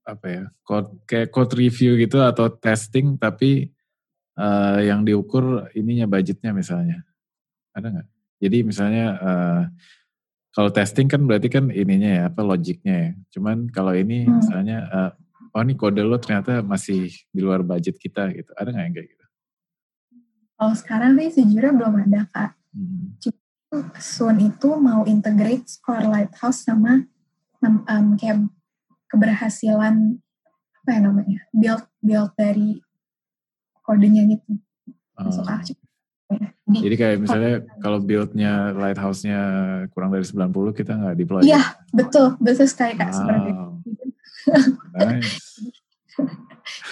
[0.03, 0.43] apa ya?
[0.66, 3.70] Code kayak code review gitu atau testing tapi
[4.39, 7.05] uh, yang diukur ininya budgetnya misalnya.
[7.78, 8.07] Ada nggak?
[8.43, 9.64] Jadi misalnya uh,
[10.54, 13.12] kalau testing kan berarti kan ininya ya apa logiknya ya.
[13.34, 14.38] Cuman kalau ini hmm.
[14.38, 15.12] misalnya uh,
[15.58, 18.54] oh ini kode lo ternyata masih di luar budget kita gitu.
[18.54, 19.26] Ada nggak yang kayak gitu?
[20.54, 22.51] Kalau sekarang sih sejujurnya belum ada kak.
[22.70, 23.18] Hmm.
[23.97, 27.01] Soon itu mau integrate Score Lighthouse sama
[27.66, 28.45] um, kayak
[29.10, 30.22] keberhasilan
[30.84, 32.78] apa ya namanya build build dari
[33.82, 34.62] kodenya gitu.
[35.18, 35.82] Masuk oh.
[36.63, 37.53] Jadi, kayak misalnya
[37.84, 39.41] kalau buildnya lighthouse-nya
[39.91, 41.41] kurang dari 90 kita nggak deploy.
[41.43, 42.39] Iya, betul.
[42.39, 43.11] Betul sekali Kak.
[43.11, 43.17] Wow.
[43.17, 43.65] Seperti itu.
[44.95, 45.38] nice.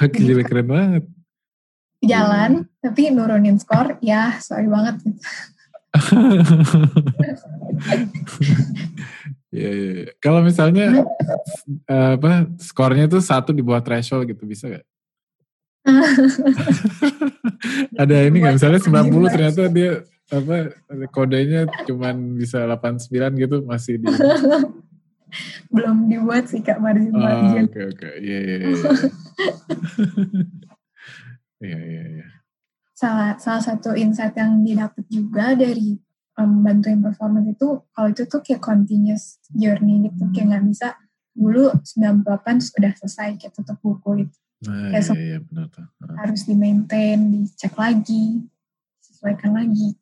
[0.17, 1.03] Gila keren banget
[2.01, 2.81] jalan hmm.
[2.81, 5.21] tapi nurunin skor ya sorry banget gitu.
[9.51, 10.07] ya, ya, ya.
[10.23, 11.03] Kalau misalnya
[11.85, 14.85] uh, apa skornya itu satu di bawah threshold gitu bisa gak?
[18.01, 19.91] Ada ini nggak misalnya 90 ternyata dia
[20.31, 20.71] apa
[21.11, 24.07] kodenya cuman bisa 89 gitu masih di
[25.75, 27.67] belum dibuat sih kak margin margin.
[27.67, 28.57] Oke oke iya iya.
[28.67, 28.75] iya.
[31.61, 32.27] Iya, iya, iya.
[32.97, 35.93] Salah, salah satu insight yang didapat juga dari
[36.41, 40.97] um, bantuin performance itu, kalau itu tuh kayak continuous journey gitu, kayak nggak bisa
[41.37, 44.37] dulu 98 terus udah selesai kayak tutup buku gitu.
[44.62, 45.88] Nah, kayak iya, iya, benar tuh.
[46.22, 48.45] Harus di maintain, dicek lagi,
[49.01, 49.97] sesuaikan lagi.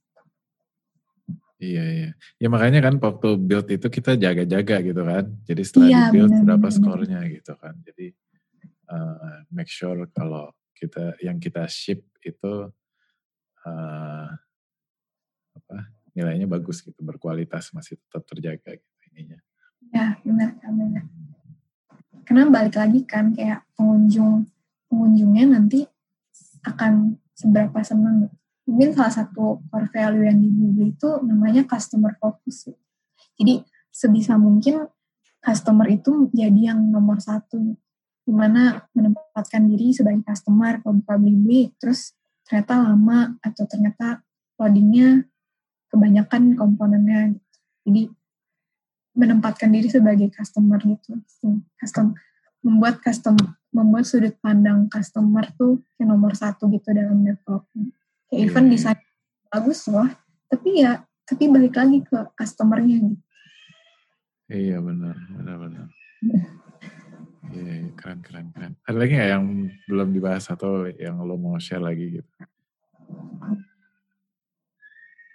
[1.60, 2.10] Iya iya.
[2.39, 5.28] Ya makanya kan waktu build itu kita jaga-jaga gitu kan.
[5.43, 7.76] Jadi setelah Iya, di build berapa skornya gitu kan.
[7.84, 8.16] Jadi
[8.88, 12.72] uh, make sure kalau kita yang kita ship itu
[13.68, 14.28] uh,
[15.51, 15.78] apa
[16.16, 19.39] nilainya bagus gitu, berkualitas masih tetap terjaga gitu ininya.
[19.91, 21.03] Ya benar benar.
[22.26, 24.45] Karena balik lagi kan kayak pengunjung
[24.89, 25.86] pengunjungnya nanti
[26.66, 28.36] akan seberapa senang gitu.
[28.70, 32.70] Mungkin salah satu core value yang dibeli itu namanya customer focus.
[33.34, 34.86] Jadi sebisa mungkin
[35.41, 37.74] customer itu jadi yang nomor satu.
[38.28, 42.14] Gimana menempatkan diri sebagai customer kalau buka beli terus
[42.45, 44.22] ternyata lama atau ternyata
[44.62, 45.26] loadingnya
[45.89, 47.57] kebanyakan komponennya gitu.
[47.89, 48.01] Jadi
[49.18, 51.18] menempatkan diri sebagai customer gitu.
[51.80, 52.14] Custom
[52.60, 53.36] membuat custom
[53.70, 57.93] membuat sudut pandang customer tuh yang nomor satu gitu dalam development.
[58.30, 58.72] Kayak even Iya.
[58.74, 58.99] desain
[59.49, 60.10] bagus loh,
[60.49, 63.22] tapi ya tapi balik lagi ke customernya gitu.
[64.49, 65.88] Iya benar, benar benar.
[67.49, 68.78] Iya, iya, keren keren keren.
[68.86, 69.45] Ada lagi nggak yang
[69.89, 72.32] belum dibahas atau yang lo mau share lagi gitu?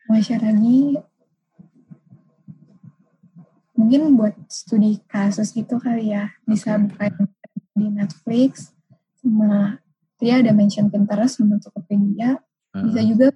[0.06, 0.94] Mau share lagi
[3.74, 6.94] mungkin buat studi kasus gitu kali ya bisa Oke.
[6.94, 7.04] buka
[7.74, 8.70] di Netflix
[9.18, 9.82] sama
[10.22, 12.38] dia ada mention Pinterest sama Tokopedia
[12.74, 13.30] bisa juga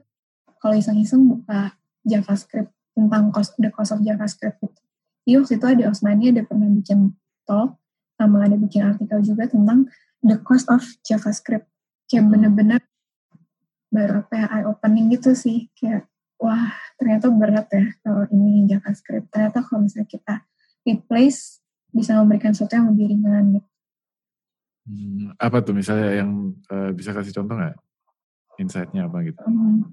[0.59, 4.81] kalau iseng-iseng buka JavaScript tentang cost, the cost of JavaScript gitu.
[5.23, 7.15] Jadi waktu itu ada Osmani ada pernah bikin
[7.47, 7.79] talk
[8.19, 9.87] sama ada bikin artikel juga tentang
[10.27, 11.71] the cost of JavaScript.
[12.11, 12.33] Kayak Hmm.
[12.35, 12.81] bener-bener
[13.95, 15.71] baru apa ya, eye opening gitu sih.
[15.79, 16.11] Kayak
[16.43, 19.31] wah ternyata berat ya kalau ini JavaScript.
[19.31, 20.35] Ternyata kalau misalnya kita
[20.83, 21.63] replace
[21.95, 23.71] bisa memberikan sesuatu yang lebih ringan gitu.
[24.89, 27.77] hmm, apa tuh misalnya yang eh, bisa kasih contoh nggak?
[28.59, 29.39] Insight-nya apa gitu?
[29.47, 29.87] Hmm.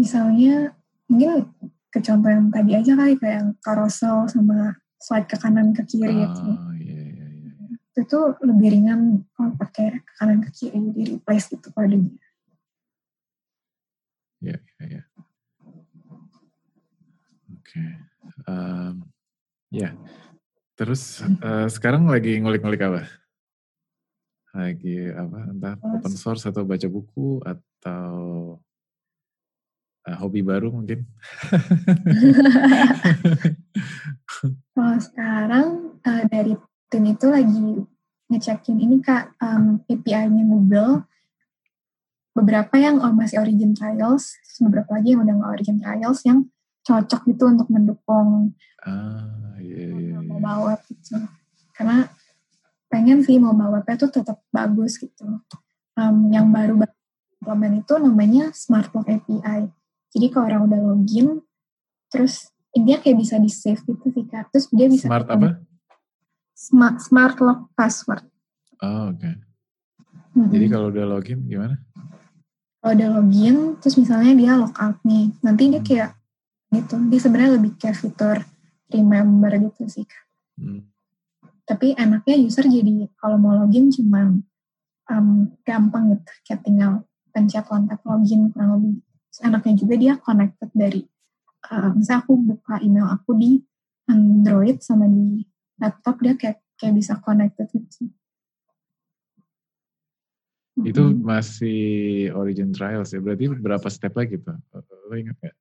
[0.00, 0.72] Misalnya
[1.06, 1.52] mungkin
[1.92, 6.24] ke contoh yang tadi aja kali kayak yang carousel sama slide ke kanan ke kiri.
[6.24, 7.52] Oh iya iya iya.
[7.96, 12.25] Itu lebih ringan kalau pakai ke kanan ke kiri di replace gitu kodenya.
[14.40, 15.02] Iya iya iya.
[17.56, 17.80] Oke.
[18.46, 18.94] Em,
[19.72, 19.90] ya.
[20.76, 23.08] Terus eh, sekarang lagi ngulik-ngulik apa?
[24.52, 25.38] Lagi apa?
[25.48, 28.16] Entah open source atau baca buku atau
[30.04, 31.00] eh, hobi baru mungkin?
[34.76, 36.52] Kalau sekarang eh, dari
[36.92, 37.88] tim itu lagi
[38.26, 41.06] ngecekin ini kak um, API-nya Google
[42.36, 46.44] beberapa yang oh, masih origin trials, beberapa lagi yang udah nggak origin trials yang
[46.84, 48.54] cocok gitu untuk mendukung
[48.86, 50.18] ah iya iya iya.
[50.22, 51.18] mobile web gitu.
[51.74, 52.06] Karena
[52.86, 55.42] pengen sih mobile webnya tuh tetap bagus gitu.
[55.96, 56.76] Um, yang baru
[57.40, 59.66] implement itu namanya Smart Lock API.
[60.12, 61.42] Jadi kalau orang udah login,
[62.12, 64.52] terus dia kayak bisa di save gitu sih kak.
[64.52, 65.60] Terus dia bisa Smart apa?
[66.56, 68.24] Smart, smart lock password.
[68.80, 69.28] Oh oke.
[70.36, 70.52] Mm-mm.
[70.52, 71.80] Jadi kalau udah login gimana?
[72.86, 75.88] Kalau udah login, terus misalnya dia logout nih, nanti dia Hmm.
[75.90, 76.10] kayak
[76.70, 76.94] gitu.
[77.10, 78.38] Dia sebenarnya lebih kayak fitur
[78.94, 80.06] remember gitu sih.
[80.56, 80.86] Hmm.
[81.66, 84.38] tapi enaknya user jadi kalau mau login cuma
[85.10, 86.92] um, gampang gitu kayak tinggal
[87.34, 91.02] pencet kontak login kurang lebih Terus enaknya juga dia connected dari
[91.74, 93.60] uh, misalnya aku buka email aku di
[94.06, 95.42] Android sama di
[95.76, 98.08] laptop dia kayak kayak bisa connected gitu
[100.84, 101.80] Itu masih
[102.36, 103.20] origin trials ya.
[103.22, 104.56] Berarti berapa step lagi tuh?
[105.08, 105.56] Lo ingat gak?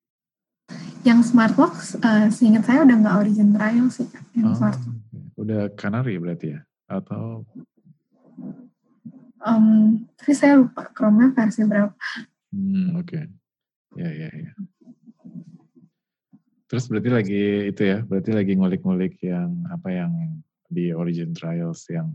[1.06, 4.82] yang smart lock uh, seingat saya udah nggak origin trial sih Kak, yang Oh, smart
[4.82, 5.38] oke.
[5.38, 6.60] udah Canary berarti ya?
[6.90, 7.46] Atau
[9.46, 11.94] um, tapi saya lupa Chrome versi berapa
[12.50, 13.20] hmm, oke.
[13.96, 14.52] Ya ya ya.
[16.66, 20.12] Terus berarti lagi itu ya, berarti lagi ngulik-ngulik yang apa yang
[20.68, 22.10] di origin trials yang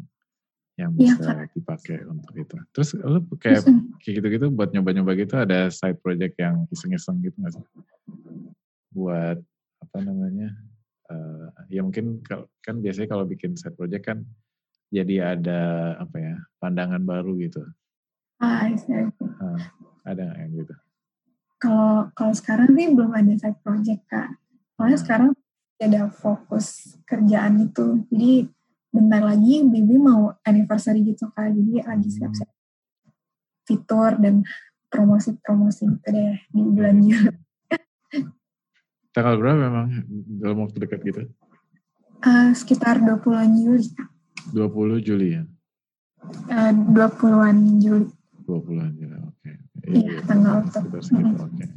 [0.80, 2.56] yang Iya, bisa dipakai untuk itu.
[2.72, 3.68] Terus lo kayak
[4.00, 7.64] kayak gitu-gitu buat nyoba-nyoba gitu ada side project yang iseng-iseng gitu nggak sih?
[8.96, 9.38] Buat
[9.84, 10.48] apa namanya?
[11.10, 12.22] eh, ya mungkin
[12.62, 14.22] kan biasanya kalau bikin side project kan
[14.94, 15.60] jadi ada
[15.98, 17.62] apa ya pandangan baru gitu.
[18.40, 18.64] ah.
[18.66, 19.58] Nah,
[20.06, 20.74] ada yang gitu?
[21.60, 24.32] kalau kalau sekarang sih belum ada side project kak
[24.74, 25.04] soalnya Hmm.
[25.04, 25.30] sekarang
[25.80, 28.48] ada fokus kerjaan itu jadi
[28.90, 32.14] bentar lagi Bibi mau anniversary gitu kak jadi lagi Hmm.
[32.18, 32.50] siap-siap
[33.64, 34.42] fitur dan
[34.90, 37.30] promosi-promosi gitu deh di bulan Juli
[39.14, 39.86] Tanggal berapa memang
[40.38, 41.20] dalam waktu dekat gitu?
[42.20, 44.10] Eh, sekitar 20-an Juli kak
[44.50, 45.42] 20 Juli ya?
[46.50, 48.10] Eh, 20-an Juli
[48.44, 49.50] 20-an Juli, oke.
[49.86, 50.74] Iya, tanggal itu.
[50.74, 51.64] Sekitar segitu, oke.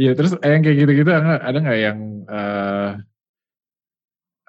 [0.00, 2.96] Iya terus yang kayak gitu-gitu ada nggak yang uh,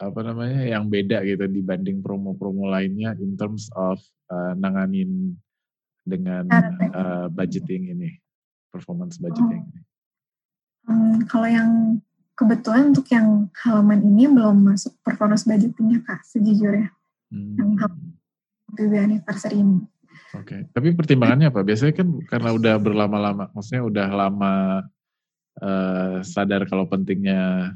[0.10, 4.02] apa namanya yang beda gitu dibanding promo-promo lainnya in terms of
[4.34, 5.38] uh, nanganin
[6.04, 6.48] dengan
[6.92, 8.20] uh, budgeting ini
[8.74, 9.64] performance budgeting.
[10.88, 10.92] Oh.
[10.92, 11.72] Um, kalau yang
[12.36, 16.92] kebetulan untuk yang halaman ini belum masuk performance budgetingnya kak sejujurnya
[17.32, 17.56] hmm.
[17.56, 17.72] yang
[18.74, 19.86] BB anniversary ini.
[20.34, 20.62] Oke, okay.
[20.74, 21.62] tapi pertimbangannya apa?
[21.62, 24.54] Biasanya kan karena udah berlama-lama, maksudnya udah lama
[25.62, 27.74] uh, sadar kalau pentingnya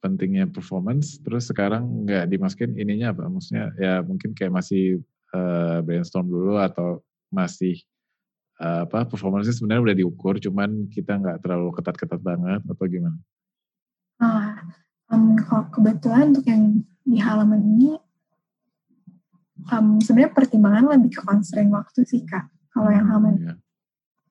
[0.00, 3.28] pentingnya performance, terus sekarang nggak dimasukin ininya apa?
[3.28, 5.04] Maksudnya ya mungkin kayak masih
[5.36, 7.78] uh, brainstorm dulu atau masih
[8.58, 13.18] uh, apa performance sebenarnya udah diukur, cuman kita nggak terlalu ketat-ketat banget atau gimana?
[14.20, 14.56] Ah,
[15.12, 17.90] um, kalau kebetulan untuk yang di halaman ini,
[19.72, 22.48] um, sebenarnya pertimbangan lebih ke constraint waktu sih kak.
[22.70, 23.56] Kalau yang hmm, halaman, yeah.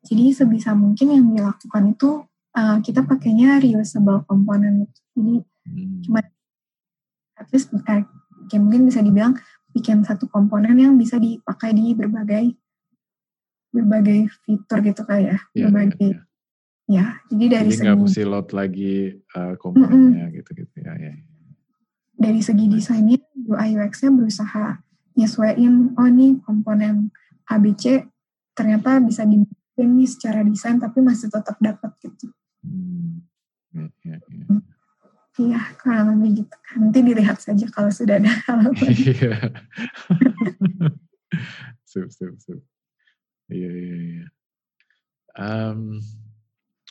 [0.07, 2.23] jadi sebisa mungkin yang dilakukan itu
[2.55, 4.87] uh, kita pakainya reusable komponen.
[5.17, 6.01] Jadi hmm.
[6.05, 6.19] cuma
[7.39, 8.03] at least eh,
[8.49, 9.37] kayak mungkin bisa dibilang
[9.71, 12.57] bikin satu komponen yang bisa dipakai di berbagai
[13.69, 16.21] berbagai fitur gitu kayak ya, berbagai ya,
[16.89, 17.05] ya.
[17.05, 20.37] ya jadi dari jadi nggak mesti load lagi uh, komponennya mm -mm.
[20.41, 21.13] gitu gitu ya, ya
[22.19, 23.15] dari segi desainnya
[23.47, 24.83] UI UX-nya berusaha
[25.15, 27.15] nyesuaiin oh nih komponen
[27.47, 28.03] ABC
[28.51, 32.27] ternyata bisa dibikin nih secara desain tapi masih tetap dapat gitu.
[32.59, 33.23] Hmm.
[33.71, 34.45] Ya, ya, ya.
[34.51, 34.61] Hmm.
[35.37, 36.55] Iya, kurang lebih gitu.
[36.79, 38.73] Nanti dilihat saja kalau sudah ada halaman.
[38.89, 39.37] Iya.
[41.85, 42.61] sup, sup, sup.
[43.49, 44.25] Iya, iya, iya.
[45.37, 46.01] Um,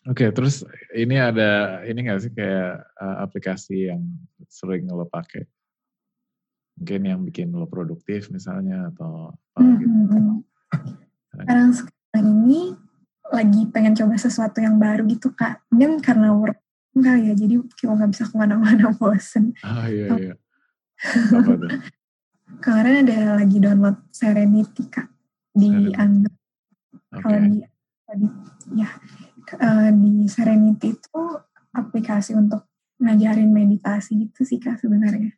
[0.06, 0.62] Oke, okay, terus
[0.94, 4.00] ini ada ini nggak sih kayak uh, aplikasi yang
[4.46, 5.42] sering lo pakai?
[6.78, 9.90] Mungkin yang bikin lo produktif misalnya atau apa hmm, gitu.
[9.90, 10.36] Hmm, hmm.
[11.34, 12.62] Sekarang sekarang ini
[13.28, 15.66] lagi pengen coba sesuatu yang baru gitu kak.
[15.74, 16.62] Mungkin karena work
[16.98, 19.54] enggak ya jadi kalau nggak bisa ke mana-mana bosen.
[19.62, 20.34] Ah iya iya.
[22.64, 25.08] Kemarin ada lagi download Serenity kak.
[25.54, 26.34] Di Android.
[27.08, 27.22] Okay.
[27.24, 27.58] kalau di,
[28.20, 28.28] di
[28.76, 28.88] ya
[29.56, 31.20] uh, di Serenity itu
[31.72, 32.68] aplikasi untuk
[32.98, 35.32] ngajarin meditasi gitu sih kak sebenarnya.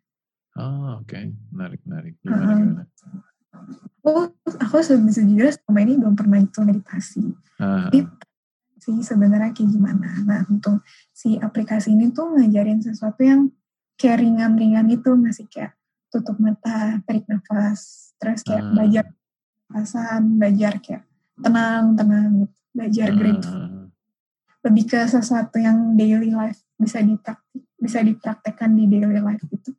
[0.59, 1.07] Oh oke.
[1.07, 1.31] Okay.
[1.53, 2.15] menarik menarik.
[2.25, 2.83] Gimana uh, gimana?
[4.01, 4.13] Aku
[4.59, 7.23] aku sejujurnya selama ini belum pernah itu meditasi.
[7.61, 8.09] Uh, tapi
[8.99, 10.09] sih sebenarnya kayak gimana.
[10.27, 10.83] Nah untuk
[11.15, 13.53] si aplikasi ini tuh ngajarin sesuatu yang
[14.01, 15.77] kayak ringan-ringan itu masih kayak
[16.11, 18.71] tutup mata, tarik nafas, terus kayak uh.
[18.75, 19.07] belajar
[19.71, 21.03] perasaan, belajar kayak
[21.39, 23.17] tenang-tenang gitu, belajar uh.
[23.17, 23.63] grateful.
[24.61, 29.73] Lebih ke sesuatu yang daily life bisa dipraktik, bisa dipraktekkan di daily life gitu.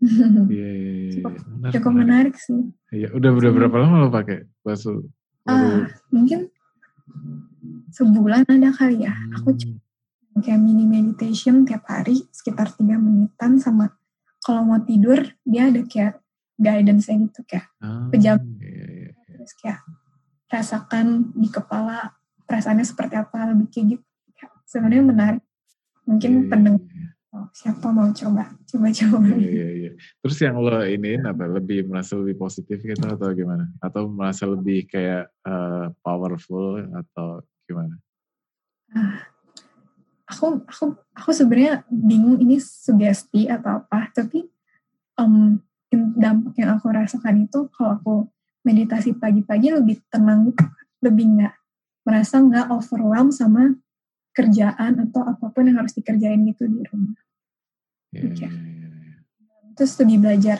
[0.00, 1.12] Iya, iya, iya.
[1.12, 2.60] Cukup, menarik, cukup menarik, menarik sih.
[2.92, 5.04] Iya, udah udah berapa lama lo pakai Basu?
[5.48, 6.48] Ah, mungkin
[7.90, 9.36] sebulan ada kali ya hmm.
[9.40, 9.48] aku
[10.40, 13.92] kayak mini meditation tiap hari sekitar tiga menitan sama
[14.40, 16.22] kalau mau tidur dia ada kayak
[16.56, 19.10] guidance gitu kayak oh, pejam iya, iya, iya.
[19.36, 19.80] terus kayak
[20.50, 22.16] rasakan di kepala
[22.48, 24.04] perasaannya seperti apa lebih kayak gitu
[24.70, 25.42] sebenarnya menarik
[26.06, 26.82] mungkin iya, pendengar.
[27.30, 29.90] Oh, siapa mau coba coba-coba iya, iya, iya.
[30.22, 31.44] terus yang lo ini apa?
[31.50, 33.66] Lebih merasa lebih positif gitu atau gimana?
[33.82, 37.98] Atau merasa lebih kayak uh, powerful atau gimana?
[38.94, 39.18] Uh,
[40.30, 40.84] aku aku
[41.18, 44.46] aku sebenarnya bingung ini sugesti atau apa tapi
[45.18, 45.58] um,
[45.90, 48.14] dampak yang aku rasakan itu kalau aku
[48.62, 50.64] meditasi pagi-pagi lebih tenang gitu
[51.02, 51.54] lebih nggak
[52.06, 53.74] merasa nggak overwhelm sama
[54.30, 57.18] kerjaan atau apa pun yang harus dikerjain gitu di rumah.
[58.10, 58.52] Yeah, yeah, yeah.
[59.78, 60.58] Terus lebih belajar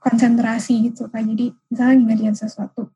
[0.00, 1.26] konsentrasi gitu kan.
[1.28, 2.88] Jadi misalnya ngerjain sesuatu,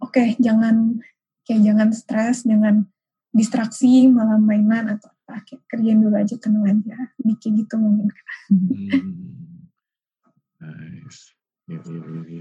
[0.00, 0.98] oke okay, jangan
[1.44, 2.86] kayak jangan stres, jangan
[3.32, 5.44] distraksi malah mainan atau apa.
[5.44, 6.96] Kayak kerjain dulu aja tenang aja.
[7.20, 8.08] Bikin gitu mungkin.
[8.48, 9.68] Hmm.
[10.62, 11.34] Nice.
[11.70, 12.40] Ya, ya, ya,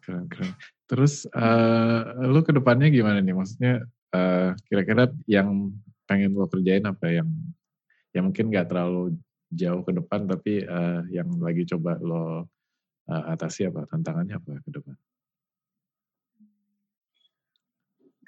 [0.00, 0.52] keren, keren.
[0.88, 3.36] Terus uh, lu ke depannya gimana nih?
[3.36, 3.84] Maksudnya
[4.16, 5.70] uh, kira-kira yang
[6.08, 7.28] pengen lo kerjain apa yang
[8.10, 9.14] yang mungkin nggak terlalu
[9.50, 12.46] jauh ke depan tapi uh, yang lagi coba lo
[13.10, 14.96] uh, atasi apa tantangannya apa ke depan?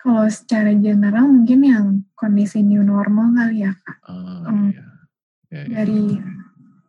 [0.02, 1.86] Kalau secara general mungkin yang
[2.18, 3.98] kondisi new normal kali ya kak.
[4.10, 4.86] Oh, um, iya.
[5.52, 5.66] Ya, ya.
[5.78, 6.02] Dari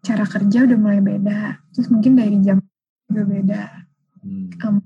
[0.02, 2.58] cara kerja udah mulai beda, terus mungkin dari jam
[3.06, 3.62] juga beda.
[4.26, 4.50] Hmm.
[4.66, 4.82] Um,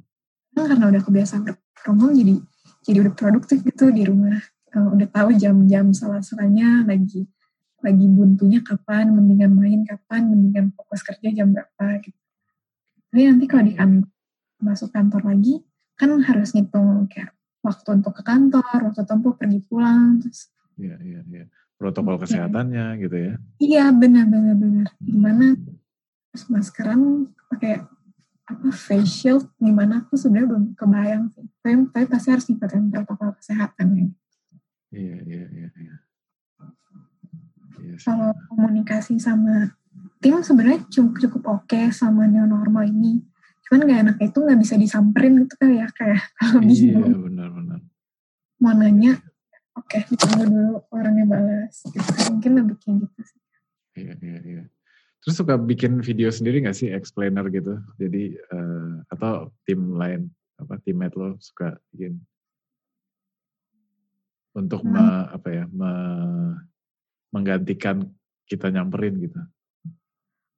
[0.57, 1.45] karena udah kebiasaan
[1.77, 2.35] from home jadi
[2.81, 4.41] jadi udah produktif gitu di rumah
[4.73, 7.29] uh, udah tahu jam-jam salah-salahnya lagi
[7.88, 12.19] lagi buntunya kapan, mendingan main kapan, mendingan fokus kerja jam berapa gitu.
[13.07, 14.11] Tapi nanti kalau di kantor,
[14.59, 15.63] masuk kantor lagi,
[15.95, 17.31] kan harus ngitung kayak
[17.63, 20.51] waktu untuk ke kantor, waktu tempuh pergi pulang, terus.
[20.75, 21.43] Iya iya iya.
[21.77, 23.01] Protokol kesehatannya ya.
[23.01, 23.33] gitu ya?
[23.57, 24.88] Iya benar benar benar.
[24.99, 25.55] Gimana
[26.33, 27.81] terus maskeran pakai
[28.47, 31.45] apa face shield gimana aku sebenarnya belum kebayang sih.
[31.61, 34.07] Tapi, tapi pasti harus ngikutin protokol kesehatan ya.
[34.93, 35.69] Iya iya iya.
[35.77, 35.95] iya.
[37.95, 39.71] Kalau komunikasi sama
[40.19, 43.23] tim sebenarnya cukup cukup oke okay sama new normal ini.
[43.67, 47.17] Cuman gak enak itu nggak bisa disamperin gitu kan ya kayak kalau iya, bingung iya
[47.19, 47.79] benar-benar
[48.57, 49.21] mau nanya
[49.77, 52.01] oke okay, ditunggu dulu orangnya balas gitu.
[52.33, 53.41] mungkin lebih kayak gitu sih.
[53.97, 54.63] Iya iya iya.
[55.21, 57.77] Terus suka bikin video sendiri gak sih explainer gitu?
[58.01, 62.17] Jadi uh, atau tim lain apa teammate lo suka bikin?
[64.57, 64.89] Untuk hmm.
[64.89, 65.91] me, apa ya me,
[67.32, 68.07] menggantikan
[68.47, 69.39] kita nyamperin gitu.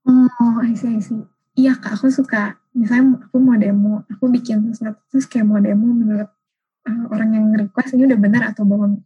[0.06, 1.22] Oh I see, I see.
[1.58, 2.56] Iya kak aku suka.
[2.72, 6.30] Misalnya aku mau demo aku bikin sesuatu terus kayak mau demo menurut
[6.88, 9.02] uh, orang yang request ini udah benar atau belum?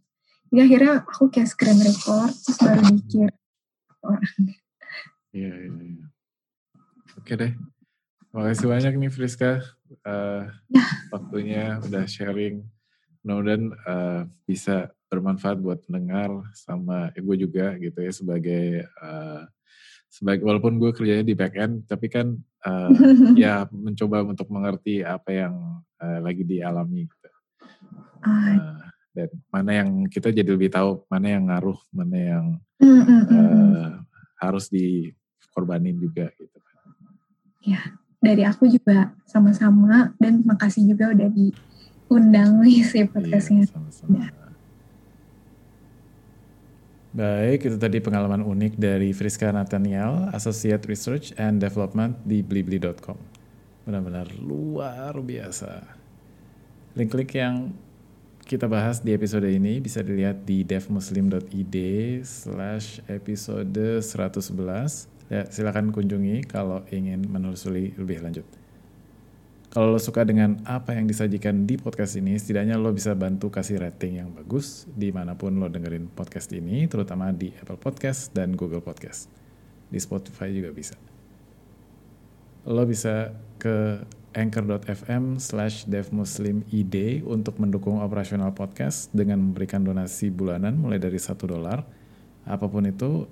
[0.52, 3.30] Jadi akhirnya aku kayak screen record terus baru dikir.
[4.04, 4.22] Orang
[5.34, 6.06] iya iya iya.
[7.18, 7.52] Oke deh.
[8.34, 9.62] Makasih banyak nih Friska.
[10.02, 10.84] Uh, ya.
[11.10, 12.66] waktunya udah sharing.
[13.24, 19.46] Mudah-mudahan uh, bisa bermanfaat buat pendengar sama eh, gue juga gitu ya sebagai uh,
[20.10, 22.34] sebagai walaupun gue kerjanya di back end tapi kan
[22.66, 22.90] uh,
[23.42, 25.54] ya mencoba untuk mengerti apa yang
[26.02, 27.28] uh, lagi dialami gitu.
[28.24, 28.82] Uh,
[29.14, 32.46] dan mana yang kita jadi lebih tahu mana yang ngaruh mana yang
[32.82, 34.02] uh,
[34.42, 36.58] harus dikorbanin juga gitu
[37.64, 37.80] ya
[38.24, 44.16] dari aku juga sama-sama dan makasih juga udah diundang nih si iya, podcastnya iya, sama-sama.
[44.16, 44.43] Ya.
[47.14, 53.14] Baik, itu tadi pengalaman unik dari Friska Nathaniel, Associate Research and Development di blibli.com.
[53.86, 55.94] Benar-benar luar biasa.
[56.98, 57.70] Link-link yang
[58.42, 61.76] kita bahas di episode ini bisa dilihat di devmuslim.id
[62.26, 65.06] slash episode 111.
[65.30, 68.63] Ya, silakan kunjungi kalau ingin menelusuri lebih lanjut.
[69.74, 73.82] Kalau lo suka dengan apa yang disajikan di podcast ini, setidaknya lo bisa bantu kasih
[73.82, 78.54] rating yang bagus di mana pun lo dengerin podcast ini, terutama di Apple Podcast dan
[78.54, 79.26] Google Podcast.
[79.90, 80.94] Di Spotify juga bisa.
[82.70, 83.98] Lo bisa ke
[84.38, 91.82] anchor.fm slash devmuslimid untuk mendukung operasional podcast dengan memberikan donasi bulanan mulai dari satu dolar.
[92.46, 93.26] Apa pun itu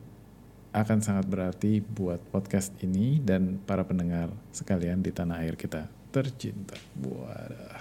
[0.74, 6.76] akan sangat berarti buat podcast ini dan para pendengar sekalian di tanah air kita tercinta.
[7.00, 7.80] Wadah.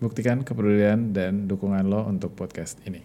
[0.00, 3.04] Buktikan kepedulian dan dukungan lo untuk podcast ini.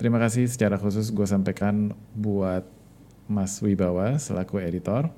[0.00, 2.64] Terima kasih secara khusus gue sampaikan buat
[3.28, 5.12] Mas Wibawa selaku editor.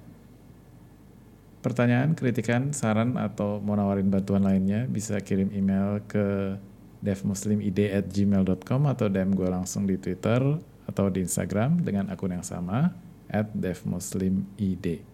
[1.62, 6.58] Pertanyaan, kritikan, saran, atau mau nawarin bantuan lainnya bisa kirim email ke
[7.02, 10.42] devmuslimid@gmail.com atau DM gue langsung di Twitter
[10.90, 12.90] atau di Instagram dengan akun yang sama
[13.30, 15.11] at devmuslimid.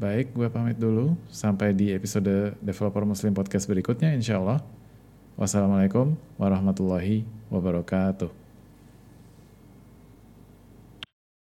[0.00, 1.12] Baik, gue pamit dulu.
[1.28, 4.64] Sampai di episode Developer Muslim Podcast berikutnya, insya Allah.
[5.36, 8.39] Wassalamualaikum warahmatullahi wabarakatuh.